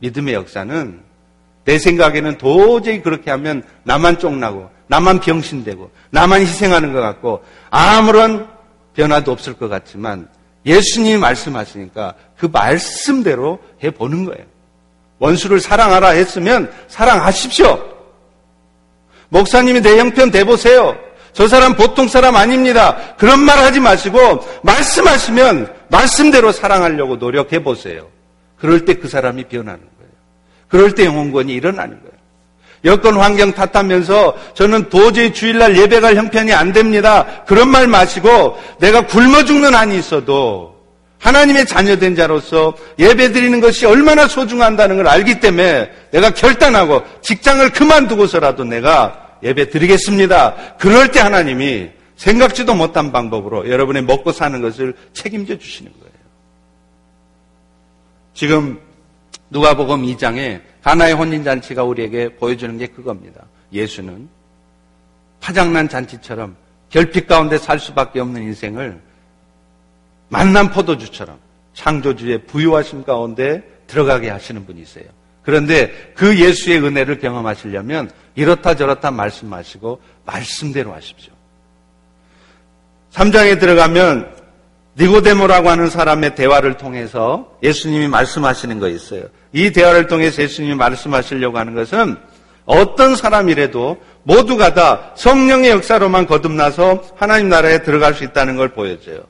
믿음의 0.00 0.34
역사는 0.34 1.00
내 1.64 1.78
생각에는 1.78 2.36
도저히 2.36 3.00
그렇게 3.00 3.30
하면 3.30 3.62
나만 3.84 4.18
쫑나고 4.18 4.68
나만 4.88 5.20
병신되고 5.20 5.90
나만 6.10 6.42
희생하는 6.42 6.92
것 6.92 7.00
같고 7.00 7.42
아무런 7.70 8.50
변화도 8.92 9.32
없을 9.32 9.54
것 9.54 9.68
같지만 9.68 10.28
예수님이 10.68 11.16
말씀하시니까 11.18 12.14
그 12.36 12.46
말씀대로 12.46 13.58
해보는 13.82 14.26
거예요. 14.26 14.44
원수를 15.18 15.58
사랑하라 15.60 16.10
했으면 16.10 16.70
사랑하십시오. 16.86 17.82
목사님이 19.30 19.80
내 19.80 19.98
형편 19.98 20.30
대보세요. 20.30 20.96
저 21.32 21.48
사람 21.48 21.74
보통 21.74 22.08
사람 22.08 22.36
아닙니다. 22.36 23.14
그런 23.16 23.40
말 23.40 23.58
하지 23.58 23.80
마시고 23.80 24.18
말씀하시면 24.62 25.74
말씀대로 25.88 26.52
사랑하려고 26.52 27.16
노력해 27.16 27.62
보세요. 27.62 28.08
그럴 28.58 28.84
때 28.84 28.94
그 28.94 29.08
사람이 29.08 29.44
변하는 29.44 29.80
거예요. 29.80 30.12
그럴 30.68 30.94
때 30.94 31.04
영혼권이 31.04 31.52
일어나는 31.52 32.00
거예요. 32.00 32.17
여건 32.84 33.16
환경 33.16 33.52
탓하면서 33.52 34.36
저는 34.54 34.88
도저히 34.88 35.32
주일날 35.32 35.76
예배 35.76 36.00
갈 36.00 36.16
형편이 36.16 36.52
안 36.52 36.72
됩니다. 36.72 37.42
그런 37.46 37.68
말 37.68 37.88
마시고 37.88 38.58
내가 38.78 39.06
굶어 39.06 39.44
죽는 39.44 39.74
한이 39.74 39.98
있어도 39.98 40.76
하나님의 41.18 41.66
자녀된 41.66 42.14
자로서 42.14 42.74
예배 42.98 43.32
드리는 43.32 43.60
것이 43.60 43.86
얼마나 43.86 44.28
소중한다는 44.28 44.96
걸 44.96 45.08
알기 45.08 45.40
때문에 45.40 45.90
내가 46.12 46.30
결단하고 46.30 47.02
직장을 47.22 47.68
그만두고서라도 47.70 48.64
내가 48.64 49.28
예배 49.42 49.70
드리겠습니다. 49.70 50.54
그럴 50.78 51.10
때 51.10 51.20
하나님이 51.20 51.90
생각지도 52.16 52.74
못한 52.74 53.12
방법으로 53.12 53.68
여러분의 53.70 54.02
먹고 54.02 54.32
사는 54.32 54.60
것을 54.60 54.94
책임져 55.12 55.58
주시는 55.58 55.92
거예요. 55.92 56.12
지금 58.34 58.80
누가복음 59.50 60.02
2장에 60.02 60.60
가나의 60.82 61.14
혼인 61.14 61.44
잔치가 61.44 61.84
우리에게 61.84 62.36
보여주는 62.36 62.76
게 62.78 62.86
그겁니다. 62.86 63.44
예수는 63.72 64.28
파장난 65.40 65.88
잔치처럼 65.88 66.56
결핍 66.90 67.26
가운데 67.26 67.58
살 67.58 67.78
수밖에 67.78 68.20
없는 68.20 68.42
인생을 68.42 69.00
만난 70.28 70.70
포도주처럼 70.70 71.38
창조주의 71.74 72.44
부유하심 72.46 73.04
가운데 73.04 73.62
들어가게 73.86 74.30
하시는 74.30 74.64
분이세요. 74.66 75.06
그런데 75.42 76.12
그 76.14 76.38
예수의 76.38 76.84
은혜를 76.84 77.18
경험하시려면 77.18 78.10
이렇다 78.34 78.74
저렇다 78.74 79.10
말씀하시고 79.10 80.00
말씀대로 80.26 80.92
하십시오. 80.92 81.32
3장에 83.12 83.58
들어가면 83.58 84.37
니고데모라고 84.98 85.70
하는 85.70 85.88
사람의 85.88 86.34
대화를 86.34 86.76
통해서 86.76 87.56
예수님이 87.62 88.08
말씀하시는 88.08 88.80
거 88.80 88.88
있어요. 88.88 89.22
이 89.52 89.70
대화를 89.70 90.08
통해서 90.08 90.42
예수님이 90.42 90.74
말씀하시려고 90.74 91.58
하는 91.58 91.74
것은 91.74 92.16
어떤 92.64 93.16
사람이라도 93.16 93.96
모두가 94.24 94.74
다 94.74 95.12
성령의 95.14 95.70
역사로만 95.70 96.26
거듭나서 96.26 97.02
하나님 97.16 97.48
나라에 97.48 97.82
들어갈 97.82 98.12
수 98.12 98.24
있다는 98.24 98.56
걸 98.56 98.70
보여줘요. 98.70 99.20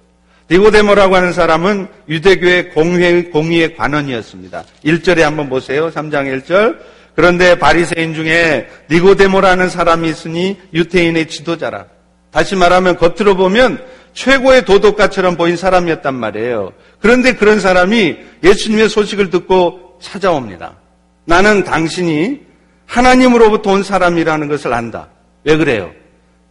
니고데모라고 0.50 1.14
하는 1.14 1.32
사람은 1.34 1.88
유대교의 2.08 2.70
공회, 2.70 3.24
공의의 3.24 3.76
관원이었습니다. 3.76 4.64
1절에 4.84 5.20
한번 5.20 5.50
보세요. 5.50 5.90
3장 5.90 6.42
1절. 6.42 6.78
그런데 7.14 7.58
바리새인 7.58 8.14
중에 8.14 8.68
니고데모라는 8.90 9.68
사람이 9.68 10.08
있으니 10.08 10.56
유태인의 10.72 11.28
지도자라. 11.28 11.86
다시 12.30 12.56
말하면 12.56 12.96
겉으로 12.96 13.36
보면 13.36 13.84
최고의 14.12 14.64
도덕가처럼 14.64 15.36
보인 15.36 15.56
사람이었단 15.56 16.14
말이에요. 16.14 16.72
그런데 17.00 17.34
그런 17.34 17.60
사람이 17.60 18.16
예수님의 18.42 18.88
소식을 18.88 19.30
듣고 19.30 19.98
찾아옵니다. 20.00 20.76
나는 21.24 21.64
당신이 21.64 22.40
하나님으로부터 22.86 23.72
온 23.72 23.82
사람이라는 23.82 24.48
것을 24.48 24.72
안다. 24.72 25.08
왜 25.44 25.56
그래요? 25.56 25.92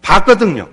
봤거든요. 0.01 0.70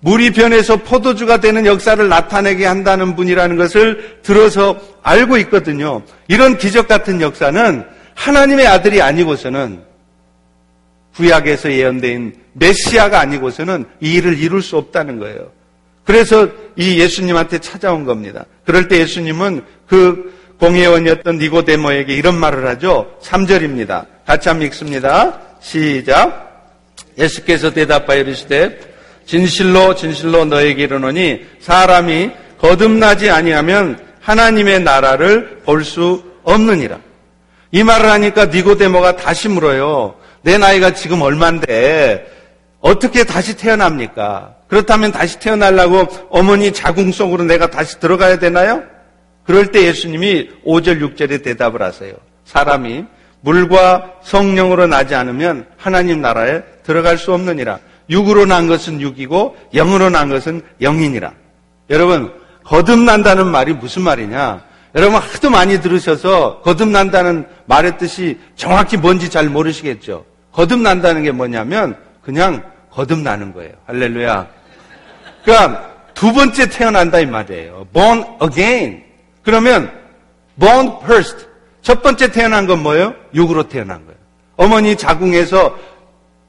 물이 0.00 0.32
변해서 0.32 0.76
포도주가 0.76 1.38
되는 1.40 1.64
역사를 1.64 2.06
나타내게 2.06 2.66
한다는 2.66 3.16
분이라는 3.16 3.56
것을 3.56 4.20
들어서 4.22 4.78
알고 5.02 5.38
있거든요. 5.38 6.02
이런 6.28 6.58
기적 6.58 6.88
같은 6.88 7.22
역사는 7.22 7.84
하나님의 8.14 8.66
아들이 8.66 9.00
아니고서는 9.00 9.82
구약에서 11.14 11.72
예언된 11.72 12.34
메시아가 12.52 13.20
아니고서는 13.20 13.86
이 14.00 14.14
일을 14.14 14.38
이룰 14.38 14.60
수 14.60 14.76
없다는 14.76 15.18
거예요. 15.18 15.52
그래서 16.04 16.48
이 16.76 17.00
예수님한테 17.00 17.58
찾아온 17.58 18.04
겁니다. 18.04 18.44
그럴 18.64 18.88
때 18.88 18.98
예수님은 18.98 19.64
그 19.88 20.34
공회원이었던 20.58 21.38
니고데모에게 21.38 22.14
이런 22.14 22.36
말을 22.36 22.66
하죠. 22.68 23.10
3절입니다. 23.22 24.06
같이 24.26 24.48
한번 24.48 24.66
읽습니다. 24.68 25.40
시작. 25.60 26.72
예수께서 27.18 27.72
대답하여 27.72 28.20
이르시되 28.20 28.78
진실로 29.26 29.94
진실로 29.94 30.44
너에게 30.44 30.84
이르노니 30.84 31.40
사람이 31.60 32.30
거듭나지 32.58 33.30
아니하면 33.30 33.98
하나님의 34.20 34.80
나라를 34.80 35.60
볼 35.64 35.84
수 35.84 36.22
없느니라. 36.44 36.98
이 37.72 37.82
말을 37.82 38.10
하니까 38.10 38.46
니고데모가 38.46 39.16
다시 39.16 39.48
물어요. 39.48 40.14
내 40.42 40.58
나이가 40.58 40.92
지금 40.92 41.22
얼만데 41.22 42.30
어떻게 42.80 43.24
다시 43.24 43.56
태어납니까? 43.56 44.54
그렇다면 44.74 45.12
다시 45.12 45.38
태어나려고 45.38 46.08
어머니 46.30 46.72
자궁 46.72 47.12
속으로 47.12 47.44
내가 47.44 47.70
다시 47.70 48.00
들어가야 48.00 48.40
되나요? 48.40 48.82
그럴 49.44 49.68
때 49.68 49.86
예수님이 49.86 50.50
5절 50.66 51.00
6절에 51.00 51.44
대답을 51.44 51.80
하세요. 51.80 52.12
사람이 52.44 53.04
물과 53.42 54.14
성령으로 54.24 54.88
나지 54.88 55.14
않으면 55.14 55.66
하나님 55.76 56.20
나라에 56.20 56.62
들어갈 56.82 57.18
수 57.18 57.32
없느니라. 57.32 57.78
육으로 58.10 58.46
난 58.46 58.66
것은 58.66 59.00
육이고 59.00 59.56
영으로 59.74 60.10
난 60.10 60.28
것은 60.28 60.62
영이니라. 60.80 61.32
여러분 61.90 62.32
거듭난다는 62.64 63.46
말이 63.46 63.74
무슨 63.74 64.02
말이냐? 64.02 64.60
여러분 64.96 65.20
하도 65.20 65.50
많이 65.50 65.80
들으셔서 65.80 66.62
거듭난다는 66.62 67.46
말의 67.66 67.96
뜻이 67.98 68.40
정확히 68.56 68.96
뭔지 68.96 69.30
잘 69.30 69.48
모르시겠죠. 69.48 70.24
거듭난다는 70.50 71.22
게 71.22 71.30
뭐냐면 71.30 71.96
그냥 72.22 72.64
거듭나는 72.90 73.52
거예요. 73.52 73.72
할렐루야. 73.86 74.63
그러니까 75.44 75.90
두 76.14 76.32
번째 76.32 76.68
태어난다 76.68 77.20
이 77.20 77.26
말이에요. 77.26 77.86
born 77.92 78.24
again. 78.42 79.02
그러면 79.42 79.90
born 80.58 80.92
first. 81.02 81.46
첫 81.82 82.02
번째 82.02 82.32
태어난 82.32 82.66
건 82.66 82.82
뭐예요? 82.82 83.14
육으로 83.34 83.68
태어난 83.68 84.04
거예요. 84.04 84.18
어머니 84.56 84.96
자궁에서 84.96 85.76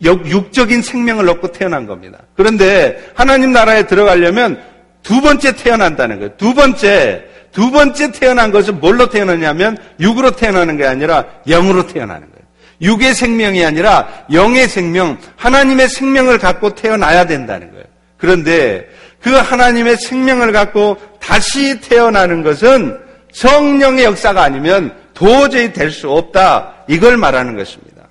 육적인 0.04 0.82
생명을 0.82 1.28
얻고 1.30 1.52
태어난 1.52 1.88
겁니다. 1.88 2.20
그런데 2.36 3.12
하나님 3.16 3.52
나라에 3.52 3.88
들어가려면 3.88 4.62
두 5.04 5.22
번째 5.22 5.56
태어난다는 5.56 6.18
거예요. 6.20 6.38
두 6.38 6.54
번째, 6.54 7.26
두 7.52 7.72
번째 7.72 8.12
태어난 8.12 8.52
것은 8.52 8.80
뭘로 8.80 9.10
태어나냐면 9.10 9.78
육으로 10.00 10.32
태어나는 10.32 10.78
게 10.78 10.86
아니라 10.86 11.26
영으로 11.48 11.88
태어나는 11.88 12.22
거예요. 12.22 12.46
육의 12.82 13.14
생명이 13.14 13.64
아니라 13.64 14.08
영의 14.32 14.68
생명, 14.68 15.18
하나님의 15.38 15.90
생명을 15.90 16.40
갖고 16.40 16.76
태어나야 16.76 17.26
된다는 17.26 17.72
거예요. 17.72 17.86
그런데 18.26 18.90
그 19.22 19.32
하나님의 19.32 19.98
생명을 19.98 20.52
갖고 20.52 20.98
다시 21.20 21.80
태어나는 21.80 22.42
것은 22.42 22.98
성령의 23.32 24.06
역사가 24.06 24.42
아니면 24.42 24.96
도저히 25.14 25.72
될 25.72 25.92
수 25.92 26.10
없다. 26.10 26.74
이걸 26.88 27.18
말하는 27.18 27.56
것입니다. 27.56 28.02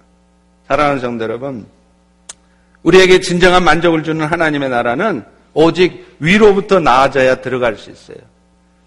사랑하는 0.68 1.00
성도 1.00 1.24
여러분, 1.24 1.66
우리에게 2.84 3.20
진정한 3.20 3.64
만족을 3.64 4.04
주는 4.04 4.24
하나님의 4.24 4.70
나라는 4.70 5.24
오직 5.52 6.06
위로부터 6.20 6.78
나아져야 6.78 7.36
들어갈 7.36 7.76
수 7.76 7.90
있어요. 7.90 8.18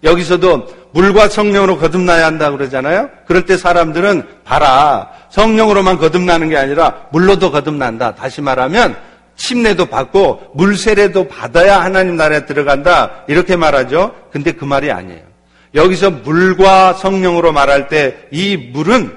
여기서도 0.02 0.66
물과 0.92 1.28
성령으로 1.28 1.76
거듭나야 1.76 2.24
한다 2.24 2.50
그러잖아요. 2.50 3.10
그럴 3.26 3.44
때 3.44 3.56
사람들은 3.56 4.22
봐라 4.44 5.10
성령으로만 5.30 5.98
거듭나는 5.98 6.48
게 6.48 6.56
아니라 6.56 7.06
물로도 7.12 7.50
거듭난다. 7.50 8.14
다시 8.14 8.40
말하면 8.40 8.96
침례도 9.38 9.86
받고 9.86 10.50
물세례도 10.54 11.28
받아야 11.28 11.80
하나님 11.80 12.16
나라에 12.16 12.44
들어간다. 12.44 13.24
이렇게 13.28 13.56
말하죠. 13.56 14.14
근데 14.30 14.52
그 14.52 14.66
말이 14.66 14.90
아니에요. 14.90 15.22
여기서 15.74 16.10
물과 16.10 16.94
성령으로 16.94 17.52
말할 17.52 17.88
때 17.88 18.28
이 18.30 18.56
물은 18.56 19.16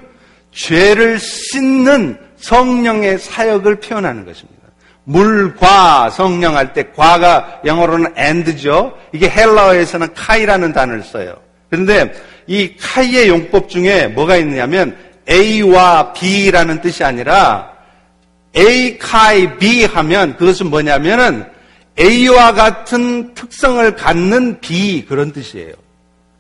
죄를 0.52 1.20
씻는 1.20 2.18
성령의 2.38 3.20
사역을 3.20 3.80
표현하는 3.80 4.26
것입니다. 4.26 4.62
물과 5.04 6.10
성령 6.12 6.56
할 6.56 6.74
때 6.74 6.92
과가 6.96 7.62
영어로는 7.66 8.14
and죠. 8.18 8.94
이게 9.12 9.30
헬라어에서는 9.30 10.14
카이라는 10.14 10.74
단어를 10.74 11.04
써요. 11.04 11.36
그런데 11.70 12.14
이 12.48 12.76
카이의 12.80 13.30
용법 13.30 13.70
중에 13.70 14.08
뭐가 14.08 14.36
있느냐면 14.38 14.96
A와 15.30 16.14
B라는 16.14 16.82
뜻이 16.82 17.04
아니라 17.04 17.72
A, 18.56 18.98
카이, 18.98 19.58
B 19.58 19.86
하면 19.86 20.36
그것은 20.38 20.70
뭐냐면은 20.70 21.46
A와 22.00 22.54
같은 22.54 23.34
특성을 23.34 23.96
갖는 23.96 24.60
B 24.60 25.06
그런 25.06 25.32
뜻이에요. 25.32 25.74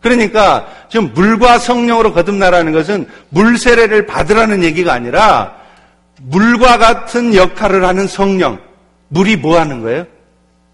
그러니까 0.01 0.67
지금 0.89 1.13
물과 1.13 1.59
성령으로 1.59 2.13
거듭나라는 2.13 2.71
것은 2.73 3.07
물 3.29 3.57
세례를 3.57 4.07
받으라는 4.07 4.63
얘기가 4.63 4.93
아니라 4.93 5.55
물과 6.21 6.77
같은 6.77 7.35
역할을 7.35 7.85
하는 7.85 8.07
성령. 8.07 8.59
물이 9.09 9.37
뭐 9.37 9.59
하는 9.59 9.81
거예요? 9.81 10.05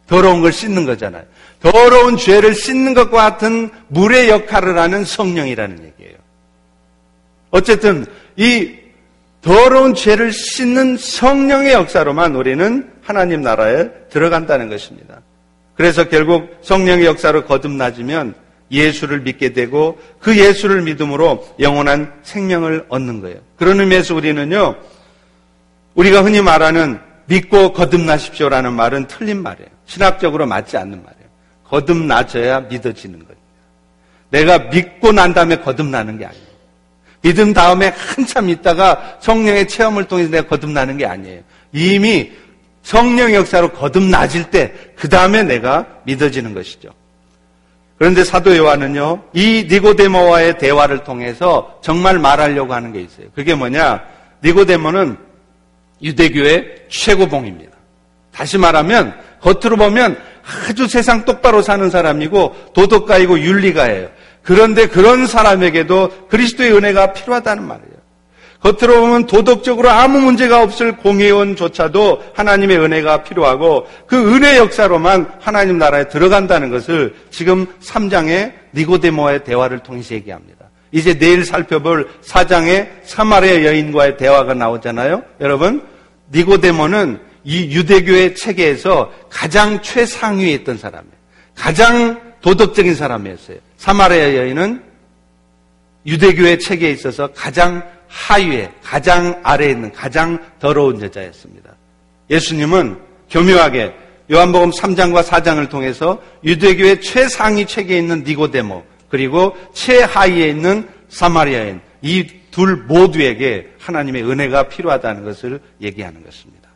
더러운 0.07 0.41
걸 0.41 0.53
씻는 0.53 0.85
거잖아요. 0.85 1.23
더러운 1.61 2.17
죄를 2.17 2.53
씻는 2.53 2.93
것과 2.93 3.31
같은 3.31 3.69
물의 3.87 4.29
역할을 4.29 4.77
하는 4.77 5.03
성령이라는 5.03 5.79
얘기예요. 5.79 6.17
어쨌든 7.49 8.05
이 8.35 8.73
더러운 9.41 9.93
죄를 9.93 10.31
씻는 10.31 10.97
성령의 10.97 11.73
역사로만 11.73 12.35
우리는 12.35 12.91
하나님 13.01 13.41
나라에 13.41 13.89
들어간다는 14.09 14.69
것입니다. 14.69 15.21
그래서 15.75 16.09
결국 16.09 16.57
성령의 16.61 17.05
역사로 17.05 17.45
거듭나지면 17.45 18.33
예수를 18.71 19.21
믿게 19.21 19.53
되고 19.53 19.99
그 20.19 20.37
예수를 20.37 20.81
믿음으로 20.81 21.47
영원한 21.59 22.13
생명을 22.23 22.85
얻는 22.89 23.21
거예요. 23.21 23.37
그런 23.57 23.79
의미에서 23.79 24.15
우리는요, 24.15 24.75
우리가 25.95 26.23
흔히 26.23 26.41
말하는 26.41 26.99
믿고 27.27 27.73
거듭나십시오라는 27.73 28.73
말은 28.73 29.07
틀린 29.07 29.41
말이에요. 29.43 29.69
신학적으로 29.85 30.45
맞지 30.45 30.77
않는 30.77 31.03
말이에요. 31.03 31.27
거듭나져야 31.65 32.61
믿어지는 32.61 33.19
거예요. 33.19 33.37
내가 34.29 34.57
믿고 34.69 35.11
난 35.11 35.33
다음에 35.33 35.57
거듭나는 35.57 36.17
게 36.17 36.25
아니에요. 36.25 36.46
믿음 37.27 37.51
다음에 37.51 37.93
한참 37.93 38.47
있다가 38.47 39.17
성령의 39.19 39.67
체험을 39.67 40.05
통해서 40.05 40.31
내가 40.31 40.47
거듭나는 40.47 40.95
게 40.95 41.05
아니에요. 41.05 41.41
이미 41.73 42.31
성령 42.83 43.33
역사로 43.33 43.73
거듭나질 43.73 44.45
때, 44.49 44.73
그 44.95 45.09
다음에 45.09 45.43
내가 45.43 45.85
믿어지는 46.05 46.53
것이죠. 46.53 46.87
그런데 47.97 48.23
사도 48.23 48.55
요한은요, 48.55 49.23
이 49.33 49.67
니고데모와의 49.69 50.57
대화를 50.57 51.03
통해서 51.03 51.79
정말 51.83 52.17
말하려고 52.17 52.73
하는 52.73 52.93
게 52.93 53.01
있어요. 53.01 53.27
그게 53.35 53.55
뭐냐? 53.55 54.03
니고데모는 54.41 55.17
유대교의 56.01 56.85
최고봉입니다. 56.87 57.75
다시 58.31 58.57
말하면 58.57 59.19
겉으로 59.41 59.75
보면 59.75 60.17
아주 60.69 60.87
세상 60.87 61.25
똑바로 61.25 61.61
사는 61.61 61.89
사람이고 61.89 62.71
도덕가이고 62.73 63.39
윤리가예요. 63.41 64.07
그런데 64.47 64.87
그런 64.87 65.27
사람에게도 65.27 66.29
그리스도의 66.29 66.71
은혜가 66.71 67.11
필요하다는 67.11 67.67
말이에요. 67.67 67.97
겉으로 68.61 69.01
보면 69.01 69.27
도덕적으로 69.27 69.89
아무 69.89 70.21
문제가 70.21 70.63
없을 70.63 70.95
공회원조차도 70.95 72.23
하나님의 72.33 72.79
은혜가 72.79 73.23
필요하고 73.23 73.87
그 74.07 74.15
은혜 74.33 74.55
역사로만 74.55 75.33
하나님 75.41 75.77
나라에 75.77 76.07
들어간다는 76.07 76.69
것을 76.69 77.13
지금 77.29 77.67
3장의 77.83 78.53
니고데모와의 78.73 79.43
대화를 79.43 79.79
통해서 79.79 80.15
얘기합니다. 80.15 80.69
이제 80.93 81.19
내일 81.19 81.43
살펴볼 81.43 82.09
4장의 82.23 82.87
사마리아 83.03 83.65
여인과의 83.65 84.15
대화가 84.15 84.53
나오잖아요. 84.53 85.23
여러분, 85.41 85.85
니고데모는 86.33 87.19
이 87.43 87.75
유대교의 87.75 88.35
체계에서 88.35 89.11
가장 89.29 89.81
최상위에 89.81 90.53
있던 90.53 90.77
사람이에요. 90.77 91.17
가장 91.53 92.21
도덕적인 92.39 92.95
사람이었어요. 92.95 93.66
사마리아 93.77 94.35
여인은 94.35 94.83
유대교의 96.05 96.59
체계에 96.59 96.91
있어서 96.91 97.27
가장 97.33 97.83
하위에, 98.07 98.71
가장 98.81 99.39
아래에 99.43 99.71
있는 99.71 99.91
가장 99.91 100.39
더러운 100.59 101.01
여자였습니다. 101.01 101.71
예수님은 102.29 102.99
교묘하게 103.29 103.93
요한복음 104.31 104.71
3장과 104.71 105.23
4장을 105.23 105.69
통해서 105.69 106.21
유대교의 106.43 107.01
최상위 107.01 107.65
체계에 107.65 107.99
있는 107.99 108.23
니고데모, 108.23 108.83
그리고 109.09 109.55
최하위에 109.73 110.49
있는 110.49 110.87
사마리아인 111.09 111.81
이 112.01 112.37
둘 112.57 112.75
모두에게 112.75 113.71
하나님의 113.77 114.23
은혜가 114.23 114.63
필요하다는 114.63 115.23
것을 115.25 115.59
얘기하는 115.79 116.23
것입니다. 116.23 116.67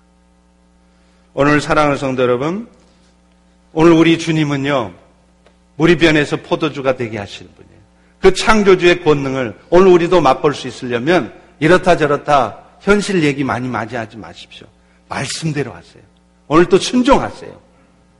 오늘 1.33 1.59
사랑하는 1.59 1.97
성도 1.97 2.21
여러분, 2.21 2.67
오늘 3.73 3.91
우리 3.91 4.19
주님은요, 4.19 4.93
우리 5.81 5.97
변에서 5.97 6.37
포도주가 6.37 6.95
되게 6.95 7.17
하시는 7.17 7.49
분이에요. 7.55 7.81
그 8.19 8.35
창조주의 8.35 9.03
권능을 9.03 9.57
오늘 9.71 9.87
우리도 9.87 10.21
맛볼 10.21 10.53
수 10.53 10.67
있으려면 10.67 11.33
이렇다 11.59 11.97
저렇다 11.97 12.59
현실 12.81 13.23
얘기 13.23 13.43
많이 13.43 13.67
맞이하지 13.67 14.17
마십시오. 14.17 14.67
말씀대로 15.09 15.73
하세요. 15.73 16.03
오늘 16.47 16.65
또 16.65 16.77
순종하세요. 16.77 17.59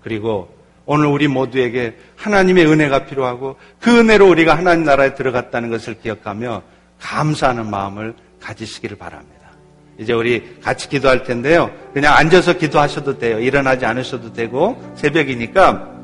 그리고 0.01 0.51
오늘 0.88 1.05
우리 1.05 1.28
모두에게 1.28 1.97
하나님의 2.16 2.66
은혜가 2.66 3.05
필요하고 3.05 3.57
그 3.80 3.95
은혜로 3.95 4.28
우리가 4.28 4.57
하나님 4.57 4.84
나라에 4.84 5.14
들어갔다는 5.14 5.70
것을 5.70 5.99
기억하며 6.01 6.64
감사하는 6.99 7.70
마음을 7.70 8.16
가지시기를 8.39 8.97
바랍니다. 8.97 9.51
이제 9.99 10.14
우리 10.14 10.59
같이 10.64 10.89
기도할 10.89 11.22
텐데요. 11.22 11.70
그냥 11.93 12.16
앉아서 12.18 12.53
기도하셔도 12.53 13.20
돼요. 13.20 13.39
일어나지 13.39 13.86
않으셔도 13.86 14.34
되고 14.34 14.82
새벽이니까 14.95 16.01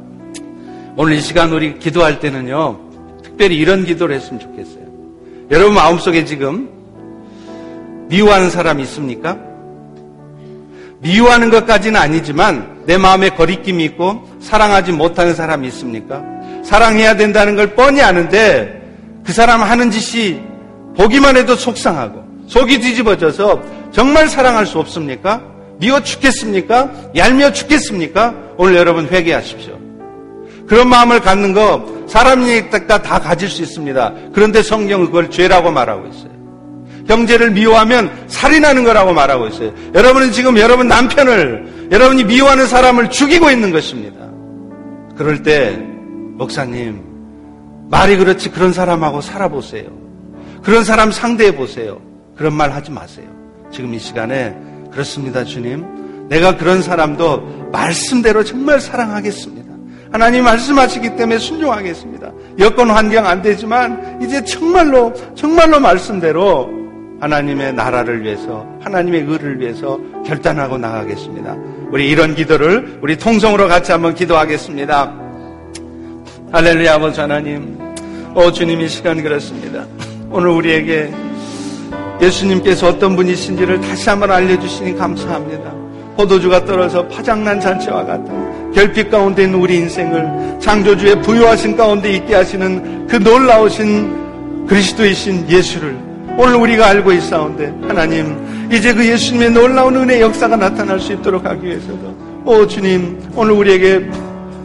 오늘 1.00 1.14
이 1.14 1.22
시간 1.22 1.54
우리 1.54 1.78
기도할 1.78 2.20
때는요. 2.20 2.80
특별히 3.22 3.56
이런 3.56 3.86
기도를 3.86 4.16
했으면 4.16 4.39
좋겠어요. 4.39 4.84
여러분 5.52 5.76
마음속에 5.76 6.26
지금 6.26 6.68
미워하는 8.10 8.50
사람 8.50 8.80
있습니까? 8.80 9.38
미워하는 10.98 11.52
것까지는 11.52 12.00
아니지만 12.02 12.82
내 12.88 12.98
마음에 12.98 13.30
거리낌이 13.30 13.86
있고 13.86 14.28
사랑하지 14.41 14.91
못하는 14.91 15.36
사람이 15.36 15.68
있습니까? 15.68 16.24
사랑해야 16.64 17.16
된다는 17.16 17.56
걸 17.56 17.76
뻔히 17.76 18.02
아는데 18.02 18.82
그 19.24 19.32
사람 19.32 19.62
하는 19.62 19.91
짓이 19.91 20.39
보기만 20.98 21.38
해도 21.38 21.56
속상하고 21.56 22.24
속이 22.48 22.80
뒤집어져서 22.80 23.62
정말 23.91 24.28
사랑할 24.28 24.66
수 24.66 24.80
없습니까? 24.80 25.43
미워 25.78 26.02
죽겠습니까? 26.02 26.91
얄미워 27.16 27.52
죽겠습니까? 27.52 28.34
오늘 28.58 28.76
여러분 28.78 29.08
회개하십시오. 29.08 29.76
그런 30.68 30.89
마음을 30.89 31.22
갖는 31.22 31.53
거 31.53 31.86
사람이니까 32.07 33.01
다 33.01 33.20
가질 33.20 33.49
수 33.49 33.61
있습니다. 33.61 34.13
그런데 34.34 34.61
성경은 34.61 35.07
그걸 35.07 35.30
죄라고 35.30 35.72
말하고 35.72 36.07
있어요. 36.07 36.38
형제를 37.07 37.51
미워하면 37.51 38.11
살인하는 38.28 38.84
거라고 38.84 39.13
말하고 39.13 39.47
있어요. 39.47 39.74
여러분은 39.93 40.32
지금 40.32 40.57
여러분 40.57 40.88
남편을 40.88 41.89
여러분이 41.91 42.26
미워하는 42.26 42.68
사람을 42.68 43.09
죽이고 43.09 43.49
있는 43.49 43.72
것입니다. 43.72 44.18
그럴 45.18 45.41
때 45.41 45.78
목사님 46.38 47.01
말이 47.89 48.18
그렇지 48.18 48.51
그런 48.51 48.74
사람하고 48.74 49.22
살아보세요. 49.22 49.86
그런 50.63 50.84
사람 50.84 51.11
상대해 51.11 51.55
보세요. 51.55 52.01
그런 52.36 52.53
말 52.53 52.72
하지 52.72 52.91
마세요. 52.91 53.26
지금 53.72 53.93
이 53.93 53.99
시간에 53.99 54.55
그렇습니다, 54.91 55.43
주님. 55.43 56.28
내가 56.28 56.57
그런 56.57 56.82
사람도 56.82 57.70
말씀대로 57.72 58.43
정말 58.43 58.82
사랑하겠습니다. 58.82 59.66
하나님 60.12 60.43
말씀하시기 60.45 61.16
때문에 61.16 61.38
순종하겠습니다. 61.39 62.32
여건 62.60 62.91
환경 62.91 63.26
안 63.26 63.41
되지만 63.41 64.20
이제 64.22 64.43
정말로 64.43 65.14
정말로 65.36 65.80
말씀대로 65.80 66.70
하나님의 67.20 67.74
나라를 67.74 68.24
위해서 68.24 68.66
하나님의 68.82 69.26
의를 69.28 69.60
위해서 69.60 69.99
결단하고 70.26 70.78
나가겠습니다. 70.78 71.55
우리 71.91 72.10
이런 72.10 72.36
기도를 72.36 72.99
우리 73.01 73.18
통성으로 73.18 73.68
같이 73.68 73.91
한번 73.91 74.14
기도하겠습니다. 74.14 75.14
할렐루야 76.51 76.93
아버지 76.93 77.20
하나님 77.20 77.78
오 78.36 78.51
주님 78.51 78.82
이 78.82 78.88
시간 78.88 79.22
그렇습니다. 79.22 79.86
오늘 80.30 80.49
우리에게 80.49 81.12
예수님께서 82.22 82.88
어떤 82.88 83.16
분이신지를 83.16 83.82
다시 83.82 84.10
한번 84.10 84.32
알려주시니 84.32 84.95
감사합니다. 84.97 85.86
포도주가 86.18 86.65
떨어져 86.65 87.07
파장난 87.07 87.59
잔치와 87.59 88.03
같은 88.05 88.74
결핍 88.74 89.09
가운데 89.09 89.43
있는 89.43 89.59
우리 89.59 89.78
인생을 89.78 90.59
창조주의 90.59 91.22
부유하신 91.22 91.78
가운데 91.78 92.11
있게 92.13 92.36
하시는 92.36 93.07
그 93.07 93.15
놀라우신 93.15 94.65
그리스도이신 94.68 95.49
예수를 95.49 95.95
오늘 96.38 96.55
우리가 96.55 96.88
알고 96.88 97.11
있사온데 97.13 97.74
하나님 97.88 98.36
이제 98.72 98.93
그 98.93 99.05
예수님의 99.05 99.51
놀라운 99.51 99.95
은혜 99.95 100.20
역사가 100.20 100.55
나타날 100.55 100.99
수 100.99 101.13
있도록 101.13 101.45
하기 101.45 101.65
위해서도 101.65 102.15
오 102.45 102.68
주님 102.68 103.20
오늘 103.36 103.53
우리에게 103.53 104.09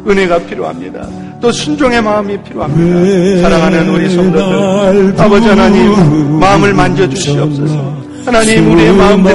은혜가 0.06 0.38
필요합니다. 0.40 1.06
또 1.40 1.52
순종의 1.52 2.02
마음이 2.02 2.36
필요합니다. 2.42 3.42
사랑하는 3.42 3.88
우리 3.88 4.08
성도들 4.10 5.14
아버지 5.16 5.48
하나님 5.48 6.38
마음을 6.38 6.74
만져주시옵소서. 6.74 8.01
하나님 8.24 8.72
우리의 8.72 8.92
마음들이 8.92 9.34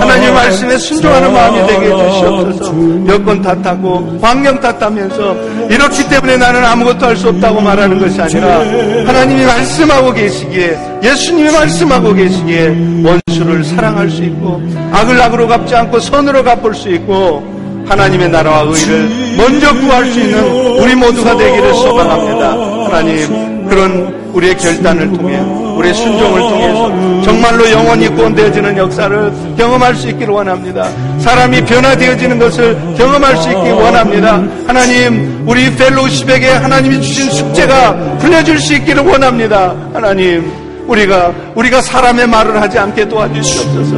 하나님 0.00 0.34
말씀에 0.34 0.78
순종하는 0.78 1.32
마음이 1.32 1.66
되게 1.66 1.86
해주시옵소서 1.92 2.72
여건 3.08 3.42
탓하고 3.42 4.18
환경 4.22 4.58
탓하면서 4.60 5.36
이렇기 5.70 6.08
때문에 6.08 6.36
나는 6.36 6.64
아무것도 6.64 7.06
할 7.06 7.16
수 7.16 7.28
없다고 7.28 7.60
말하는 7.60 7.98
것이 8.00 8.20
아니라 8.20 8.58
하나님이 9.06 9.44
말씀하고 9.44 10.12
계시기에 10.14 10.76
예수님이 11.04 11.52
말씀하고 11.52 12.14
계시기에 12.14 12.68
원수를 13.04 13.62
사랑할 13.64 14.08
수 14.10 14.24
있고 14.24 14.60
악을 14.92 15.20
악으로 15.20 15.46
갚지 15.46 15.76
않고 15.76 16.00
선으로 16.00 16.42
갚을 16.42 16.74
수 16.74 16.88
있고 16.88 17.42
하나님의 17.86 18.30
나라와 18.30 18.62
의를 18.62 19.08
먼저 19.36 19.72
구할 19.78 20.06
수 20.06 20.18
있는 20.20 20.42
우리 20.80 20.94
모두가 20.94 21.36
되기를 21.36 21.74
소망합니다. 21.74 22.50
하나님 22.86 23.51
그런 23.72 24.30
우리의 24.34 24.54
결단을 24.58 25.10
통해 25.14 25.38
우리의 25.38 25.94
순종을 25.94 26.40
통해서 26.40 27.22
정말로 27.22 27.70
영원히 27.70 28.06
구원되어지는 28.08 28.76
역사를 28.76 29.32
경험할 29.56 29.94
수 29.94 30.10
있기를 30.10 30.34
원합니다. 30.34 30.90
사람이 31.18 31.64
변화되어지는 31.64 32.38
것을 32.38 32.76
경험할 32.98 33.34
수 33.38 33.48
있기 33.48 33.70
원합니다. 33.70 34.42
하나님 34.66 35.42
우리 35.46 35.74
펠로우십에게 35.74 36.50
하나님이 36.50 37.00
주신 37.00 37.30
숙제가 37.30 38.18
풀려줄 38.18 38.58
수 38.58 38.74
있기를 38.74 39.04
원합니다. 39.04 39.74
하나님 39.94 40.52
우리가 40.86 41.32
우리가 41.54 41.80
사람의 41.80 42.26
말을 42.26 42.60
하지 42.60 42.78
않게 42.78 43.08
도와주시옵소서. 43.08 43.96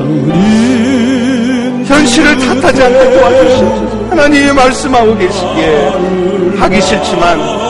현실을 1.85 2.39
탓하지 2.39 2.81
않게 2.81 3.11
도와주시옵소서. 3.11 4.07
하나님이 4.11 4.53
말씀하고 4.53 5.19
계시기에 5.19 5.93
하기 6.61 6.81
싫지만 6.81 7.64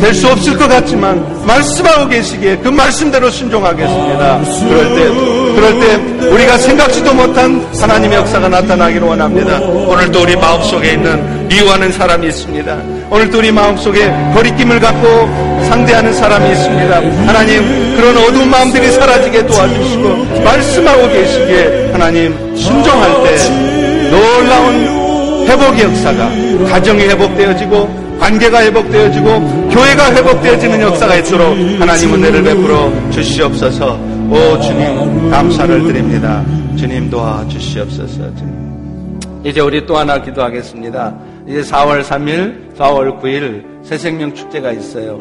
될 0.00 0.14
수 0.14 0.28
없을 0.28 0.56
것 0.56 0.68
같지만 0.68 1.46
말씀하고 1.46 2.08
계시기에 2.08 2.56
그 2.58 2.68
말씀대로 2.68 3.30
순종하겠습니다. 3.30 4.40
그럴 4.68 4.94
때 4.94 5.30
그럴 5.54 5.80
때 5.80 6.26
우리가 6.28 6.58
생각지도 6.58 7.12
못한 7.14 7.64
하나님의 7.78 8.18
역사가 8.18 8.48
나타나기를 8.48 9.06
원합니다. 9.06 9.58
오늘도 9.60 10.22
우리 10.22 10.36
마음속에 10.36 10.92
있는 10.92 11.48
미워하는 11.48 11.92
사람이 11.92 12.26
있습니다. 12.28 12.76
오늘도 13.10 13.38
우리 13.38 13.52
마음속에 13.52 14.10
거리낌을 14.34 14.80
갖고 14.80 15.28
상대하는 15.68 16.12
사람이 16.14 16.50
있습니다. 16.50 16.94
하나님 17.26 17.96
그런 17.96 18.16
어두운 18.16 18.48
마음들이 18.50 18.90
사라지게 18.92 19.46
도와주시고 19.46 20.42
말씀하고 20.44 21.08
계시기에 21.08 21.90
하나님 21.92 22.56
순종할 22.56 23.22
때 23.24 24.10
놀라운 24.10 25.46
회복의 25.46 25.84
역사가 25.84 26.30
가정이 26.70 27.02
회복되어지고 27.02 27.99
관계가 28.20 28.62
회복되어지고 28.64 29.24
교회가 29.70 30.14
회복되어지는 30.14 30.80
역사가 30.82 31.16
있도록 31.16 31.56
하나님 31.80 32.14
은혜를 32.14 32.42
베풀어 32.44 33.10
주시옵소서. 33.10 33.98
오 34.30 34.60
주님 34.60 35.30
감사를 35.30 35.82
드립니다. 35.84 36.44
주님 36.76 37.10
도와 37.10 37.46
주시옵소서. 37.48 38.34
주님. 38.36 39.18
이제 39.42 39.60
우리 39.60 39.84
또 39.86 39.96
하나 39.96 40.20
기도하겠습니다. 40.20 41.18
이제 41.48 41.62
4월 41.62 42.02
3일, 42.02 42.76
4월 42.76 43.20
9일 43.20 43.64
새생명 43.82 44.34
축제가 44.34 44.72
있어요. 44.72 45.18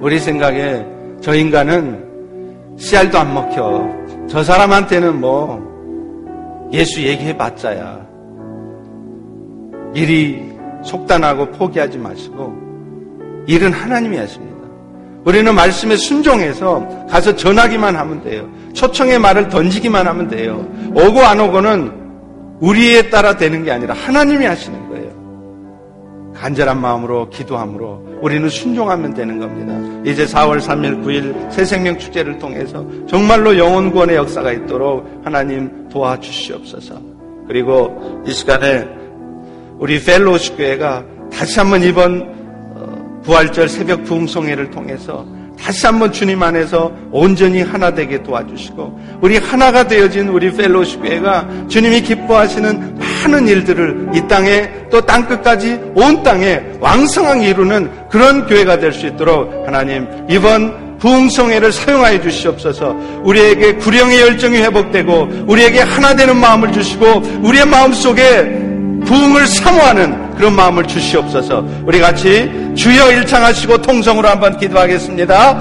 우리 0.00 0.18
생각에 0.18 0.84
저 1.22 1.34
인간은 1.34 2.04
씨알도 2.78 3.18
안 3.18 3.32
먹혀. 3.32 3.88
저 4.28 4.44
사람한테는 4.44 5.18
뭐 5.18 5.58
예수 6.72 7.00
얘기해봤자야. 7.02 8.04
일이 9.94 10.55
속단하고 10.86 11.50
포기하지 11.52 11.98
마시고 11.98 13.44
일은 13.46 13.72
하나님이 13.72 14.16
하십니다. 14.16 14.56
우리는 15.24 15.54
말씀에 15.54 15.96
순종해서 15.96 17.06
가서 17.10 17.34
전하기만 17.34 17.96
하면 17.96 18.22
돼요. 18.22 18.48
초청의 18.74 19.18
말을 19.18 19.48
던지기만 19.48 20.06
하면 20.06 20.28
돼요. 20.28 20.66
오고 20.94 21.20
안 21.20 21.40
오고는 21.40 21.92
우리에 22.60 23.10
따라 23.10 23.36
되는 23.36 23.64
게 23.64 23.72
아니라 23.72 23.94
하나님이 23.94 24.46
하시는 24.46 24.88
거예요. 24.88 24.96
간절한 26.34 26.80
마음으로 26.80 27.28
기도함으로 27.30 28.18
우리는 28.22 28.48
순종하면 28.48 29.14
되는 29.14 29.38
겁니다. 29.38 29.74
이제 30.08 30.24
4월 30.26 30.60
3일 30.60 31.04
9일 31.04 31.50
새 31.50 31.64
생명 31.64 31.98
축제를 31.98 32.38
통해서 32.38 32.86
정말로 33.08 33.58
영혼 33.58 33.90
구원의 33.90 34.16
역사가 34.16 34.52
있도록 34.52 35.22
하나님 35.24 35.88
도와주시옵소서. 35.88 37.00
그리고 37.48 38.22
이 38.26 38.32
시간에 38.32 38.86
우리 39.78 40.02
펠로우십 40.02 40.56
교회가 40.56 41.04
다시 41.32 41.58
한번 41.58 41.82
이번 41.82 42.22
어, 42.74 43.20
부활절 43.24 43.68
새벽 43.68 44.04
부흥성회를 44.04 44.70
통해서 44.70 45.26
다시 45.58 45.86
한번 45.86 46.12
주님 46.12 46.42
안에서 46.42 46.92
온전히 47.10 47.62
하나 47.62 47.90
되게 47.90 48.22
도와주시고 48.22 49.18
우리 49.20 49.38
하나가 49.38 49.86
되어진 49.86 50.28
우리 50.28 50.50
펠로우십 50.52 51.02
교회가 51.02 51.48
주님이 51.68 52.02
기뻐하시는 52.02 52.98
많은 52.98 53.48
일들을 53.48 54.10
이 54.14 54.28
땅에 54.28 54.70
또 54.90 55.00
땅끝까지 55.00 55.92
온 55.94 56.22
땅에 56.22 56.62
왕성하게 56.80 57.48
이루는 57.48 57.90
그런 58.08 58.46
교회가 58.46 58.78
될 58.78 58.92
수 58.92 59.06
있도록 59.06 59.66
하나님 59.66 60.06
이번 60.30 60.98
부흥성회를 60.98 61.72
사용하여 61.72 62.22
주시옵소서. 62.22 62.96
우리에게 63.22 63.74
구령의 63.74 64.20
열정이 64.20 64.56
회복되고 64.56 65.44
우리에게 65.46 65.80
하나 65.80 66.16
되는 66.16 66.34
마음을 66.36 66.72
주시고 66.72 67.04
우리의 67.42 67.66
마음속에 67.66 68.65
부흥을 69.06 69.46
사모하는 69.46 70.34
그런 70.36 70.54
마음을 70.54 70.84
주시옵소서. 70.86 71.64
우리 71.84 72.00
같이 72.00 72.50
주여 72.76 73.10
일창하시고 73.12 73.78
통성으로 73.78 74.28
한번 74.28 74.58
기도하겠습니다. 74.58 75.58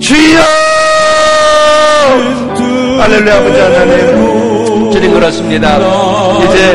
주여! 0.00 0.40
할렐루야 2.98 3.36
아버지 3.36 3.60
하나님 3.60 4.90
주님 4.92 5.14
그렇습니다. 5.14 5.78
이제 5.78 6.70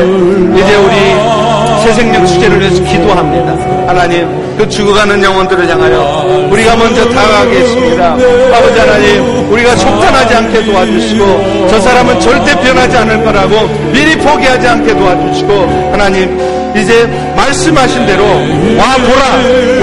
이제 0.56 0.76
우리 0.76 1.45
새 1.86 1.92
생명 1.92 2.26
수제를 2.26 2.58
위해서 2.58 2.82
기도합니다. 2.82 3.52
하나님, 3.86 4.28
그 4.58 4.68
죽어가는 4.68 5.22
영혼들을 5.22 5.68
향하여 5.68 6.48
우리가 6.50 6.74
먼저 6.74 7.08
다가가겠습니다. 7.08 8.08
아버지 8.56 8.80
하나님, 8.80 9.52
우리가 9.52 9.76
속탄하지 9.76 10.34
않게 10.34 10.64
도와주시고 10.64 11.68
저 11.70 11.78
사람은 11.78 12.18
절대 12.18 12.58
변하지 12.60 12.96
않을 12.96 13.24
거라고 13.24 13.68
미리 13.92 14.16
포기하지 14.18 14.66
않게 14.66 14.96
도와주시고 14.96 15.90
하나님, 15.92 16.36
이제 16.76 17.08
말씀하신 17.36 18.06
대로 18.06 18.24
와 18.24 18.96
보라 18.96 19.22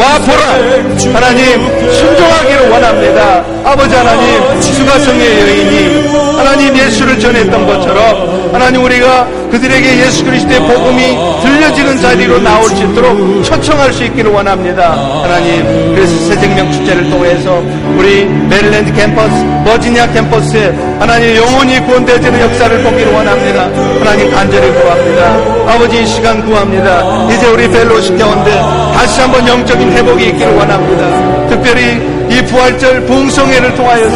와 0.01 0.19
보라 0.19 1.13
하나님 1.13 1.93
순종하기를 1.93 2.69
원합니다 2.69 3.43
아버지 3.63 3.95
하나님 3.95 4.61
수가성의 4.61 5.39
여인이 5.39 6.13
하나님 6.37 6.75
예수를 6.75 7.19
전했던 7.19 7.65
것처럼 7.65 8.51
하나님 8.53 8.83
우리가 8.83 9.27
그들에게 9.53 9.99
예수 9.99 10.25
그리스도의 10.25 10.59
복음이 10.61 11.15
들려지는 11.43 12.01
자리로 12.01 12.39
나올 12.39 12.69
수 12.69 12.83
있도록 12.83 13.43
초청할 13.43 13.93
수 13.93 14.03
있기를 14.05 14.31
원합니다. 14.31 14.93
하나님 15.21 15.93
그래서 15.93 16.15
새생명 16.25 16.71
축제를 16.71 17.09
통해서 17.11 17.61
우리 17.95 18.25
메릴랜드 18.25 18.91
캠퍼스, 18.93 19.35
버지니아 19.63 20.11
캠퍼스에 20.11 20.73
하나님 20.97 21.35
영혼이 21.35 21.79
구원되어지는 21.81 22.41
역사를 22.41 22.83
보기를 22.83 23.13
원합니다. 23.13 23.65
하나님 23.99 24.31
간절히 24.31 24.71
구합니다. 24.73 25.71
아버지 25.71 26.01
이 26.01 26.05
시간 26.07 26.43
구합니다. 26.45 27.27
이제 27.31 27.42
우리 27.51 27.67
펠로우십 27.67 28.15
가운데 28.17 28.51
다시 28.93 29.21
한번 29.21 29.47
영적인 29.47 29.91
회복이 29.91 30.25
있기를 30.27 30.55
원합니다. 30.55 31.47
특별히 31.49 32.01
이 32.29 32.41
부활절 32.45 33.01
부흥성회를 33.05 33.75
통하여서 33.75 34.15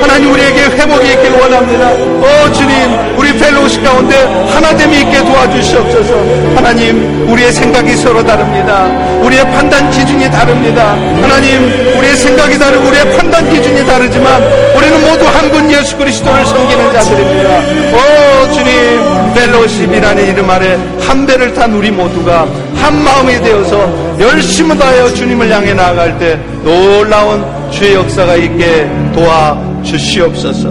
하나님 0.00 0.32
우리에게 0.32 0.62
회복이 0.62 1.06
있기를 1.12 1.32
원합니다. 1.40 1.90
오 1.92 2.52
주님 2.52 2.72
우리 3.18 3.32
펠로우십 3.36 3.82
가운데 3.82 4.16
하나됨이 4.54 5.00
있게 5.00 5.18
도와주시옵소서 5.24 6.14
하나님 6.54 7.28
우리의 7.28 7.52
생각이 7.52 7.94
서로 7.96 8.24
다릅니다. 8.24 8.86
우리의 9.22 9.44
판단 9.50 9.90
기준이 9.90 10.30
다릅니다. 10.30 10.92
하나님 11.20 11.64
우리의 11.98 12.16
생각이 12.16 12.58
다르고 12.58 12.88
우리의 12.88 13.16
판단 13.16 13.50
기준이 13.50 13.84
다르지만 13.86 14.42
우리는 14.76 15.00
모두 15.10 15.24
한 15.26 15.48
분 15.48 15.70
예수 15.72 15.96
그리스도를 15.96 16.44
섬기는 16.44 16.92
자들입니다. 16.92 17.48
오 17.96 18.52
주님 18.52 19.34
Fellowship이라는 19.34 20.26
이름 20.28 20.50
아래 20.50 20.78
한 21.00 21.26
배를 21.26 21.54
탄 21.54 21.72
우리 21.72 21.90
모두가 21.90 22.46
한 22.80 23.04
마음이 23.04 23.34
되어서 23.42 24.18
열심을 24.18 24.78
다하여 24.78 25.08
주님을 25.12 25.50
향해 25.50 25.74
나아갈 25.74 26.18
때 26.18 26.36
놀라운 26.62 27.44
주의 27.70 27.94
역사가 27.94 28.36
있게 28.36 28.88
도와 29.12 29.82
주시옵소서. 29.82 30.70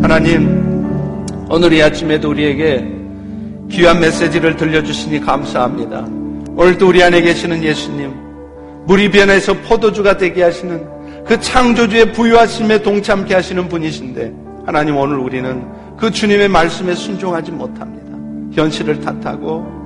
하나님, 0.00 1.26
오늘 1.48 1.72
이 1.72 1.82
아침에도 1.82 2.30
우리에게 2.30 2.84
귀한 3.70 4.00
메시지를 4.00 4.56
들려주시니 4.56 5.20
감사합니다. 5.20 6.06
오늘도 6.56 6.88
우리 6.88 7.02
안에 7.02 7.20
계시는 7.20 7.62
예수님, 7.62 8.12
물이 8.86 9.10
변해서 9.10 9.54
포도주가 9.54 10.16
되게 10.16 10.42
하시는 10.42 10.82
그 11.26 11.38
창조주의 11.40 12.12
부유하심에 12.12 12.82
동참케 12.82 13.34
하시는 13.34 13.68
분이신데, 13.68 14.32
하나님 14.66 14.96
오늘 14.96 15.18
우리는 15.18 15.62
그 15.96 16.10
주님의 16.10 16.48
말씀에 16.48 16.94
순종하지 16.94 17.52
못합니다. 17.52 18.16
현실을 18.54 19.00
탓하고, 19.00 19.81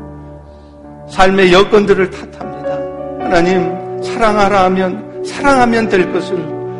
삶의 1.10 1.52
여건들을 1.52 2.10
탓합니다. 2.10 2.70
하나님, 3.24 4.02
사랑하라 4.02 4.64
하면, 4.64 5.22
사랑하면 5.24 5.88
될 5.88 6.12
것을 6.12 6.36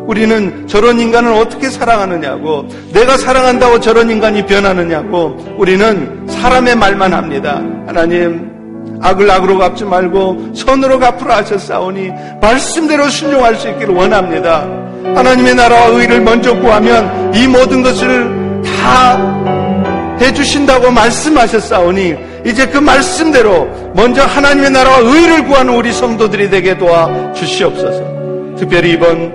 우리는 0.07 0.67
저런 0.69 1.01
인간을 1.01 1.33
어떻게 1.33 1.69
사랑하느냐고, 1.69 2.67
내가 2.93 3.17
사랑한다고 3.17 3.81
저런 3.81 4.11
인간이 4.11 4.45
변하느냐고, 4.47 5.37
우리는 5.59 6.27
사람의 6.29 6.77
말만 6.77 7.13
합니다. 7.13 7.61
하나님, 7.87 8.57
악을 9.01 9.31
악으로 9.31 9.59
갚지 9.59 9.85
말고 9.85 10.55
선으로 10.55 10.99
갚으라 10.99 11.39
하셨사오니 11.39 12.11
말씀대로 12.41 13.09
순종할 13.09 13.57
수 13.57 13.69
있기를 13.69 13.95
원합니다. 13.95 14.67
하나님의 15.15 15.55
나라와 15.55 15.87
의를 15.89 16.21
먼저 16.21 16.55
구하면 16.59 17.35
이 17.35 17.47
모든 17.47 17.83
것을 17.83 18.63
다 18.65 20.17
해주신다고 20.21 20.91
말씀하셨사오니 20.91 22.17
이제 22.47 22.65
그 22.67 22.79
말씀대로 22.79 23.69
먼저 23.95 24.23
하나님의 24.23 24.71
나라와 24.71 24.99
의를 24.99 25.45
구하는 25.45 25.75
우리 25.75 25.93
성도들이 25.93 26.49
되게 26.49 26.79
도와 26.79 27.33
주시옵소서. 27.33 28.05
특별히 28.57 28.93
이번 28.93 29.35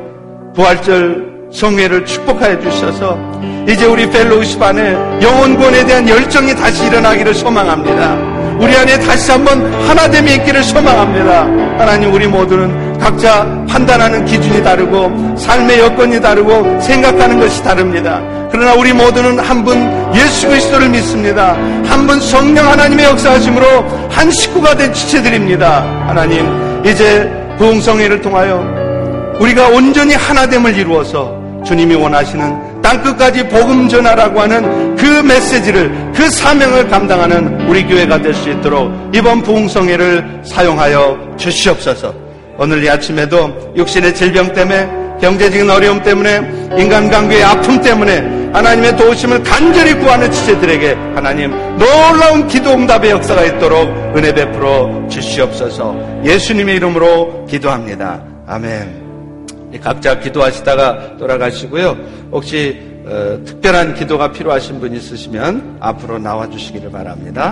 부활절 0.56 1.50
성회를 1.52 2.06
축복하여 2.06 2.60
주셔서 2.62 3.20
이제 3.68 3.86
우리 3.86 4.10
펠로우십 4.10 4.62
안에 4.64 4.94
영혼권에 5.22 5.86
대한 5.86 6.08
열정이 6.08 6.56
다시 6.56 6.86
일어나기를 6.86 7.34
소망합니다. 7.36 8.16
우리 8.58 8.76
안에 8.76 8.98
다시 9.00 9.32
한번 9.32 9.62
하나됨이 9.88 10.34
있기를 10.36 10.64
소망합니다. 10.64 11.42
하나님 11.78 12.14
우리 12.14 12.28
모두는 12.28 12.91
각자 13.02 13.44
판단하는 13.68 14.26
기준이 14.26 14.64
다르고 14.64 15.36
삶의 15.38 15.80
여건이 15.80 16.22
다르고 16.22 16.80
생각하는 16.82 17.40
것이 17.40 17.64
다릅니다. 17.64 18.22
그러나 18.52 18.74
우리 18.76 18.94
모두는 18.94 19.40
한 19.40 19.64
분 19.64 19.78
예수 20.14 20.48
그리스도를 20.48 20.90
믿습니다. 20.90 21.54
한 21.86 22.06
분 22.08 22.20
성령 22.20 22.68
하나님의 22.68 23.06
역사하심으로 23.06 23.66
한 24.10 24.30
식구가 24.32 24.76
된 24.76 24.94
지체들입니다. 24.94 25.82
하나님 26.08 26.46
이제 26.86 27.30
부흥성회를 27.58 28.22
통하여 28.22 28.64
우리가 29.40 29.68
온전히 29.70 30.14
하나됨을 30.16 30.76
이루어서 30.78 31.36
주님이 31.66 31.96
원하시는 31.96 32.82
땅끝까지 32.82 33.48
복음 33.50 33.88
전하라고 33.88 34.42
하는 34.42 34.96
그 34.96 35.06
메시지를 35.06 36.12
그 36.14 36.30
사명을 36.30 36.88
감당하는 36.90 37.68
우리 37.70 37.86
교회가 37.86 38.22
될 38.22 38.34
수 38.34 38.50
있도록 38.50 38.92
이번 39.14 39.42
부흥성회를 39.44 40.42
사용하여 40.44 41.36
주시옵소서. 41.38 42.21
오늘 42.62 42.84
이 42.84 42.90
아침에도 42.92 43.74
육신의 43.76 44.14
질병 44.14 44.54
때문에 44.54 44.88
경제적인 45.20 45.68
어려움 45.68 46.04
때문에 46.04 46.78
인간관계의 46.78 47.44
아픔 47.44 47.82
때문에 47.82 48.52
하나님의 48.54 48.98
도우심을 48.98 49.42
간절히 49.42 49.96
구하는 49.96 50.32
지체들에게 50.32 50.94
하나님 51.16 51.50
놀라운 51.80 52.48
기도 52.48 52.70
응답의 52.74 53.10
역사가 53.10 53.46
있도록 53.46 53.88
은혜 54.16 54.32
베풀어 54.32 55.08
주시옵소서. 55.10 56.22
예수님의 56.24 56.76
이름으로 56.76 57.48
기도합니다. 57.48 58.22
아멘. 58.46 59.80
각자 59.82 60.20
기도하시다가 60.20 61.18
돌아가시고요. 61.18 61.98
혹시 62.32 62.80
어, 63.06 63.40
특별한 63.44 63.96
기도가 63.96 64.32
필요하신 64.32 64.80
분 64.80 64.94
있으시면 64.94 65.78
앞으로 65.80 66.20
나와 66.20 66.48
주시기를 66.48 66.92
바랍니다. 66.92 67.50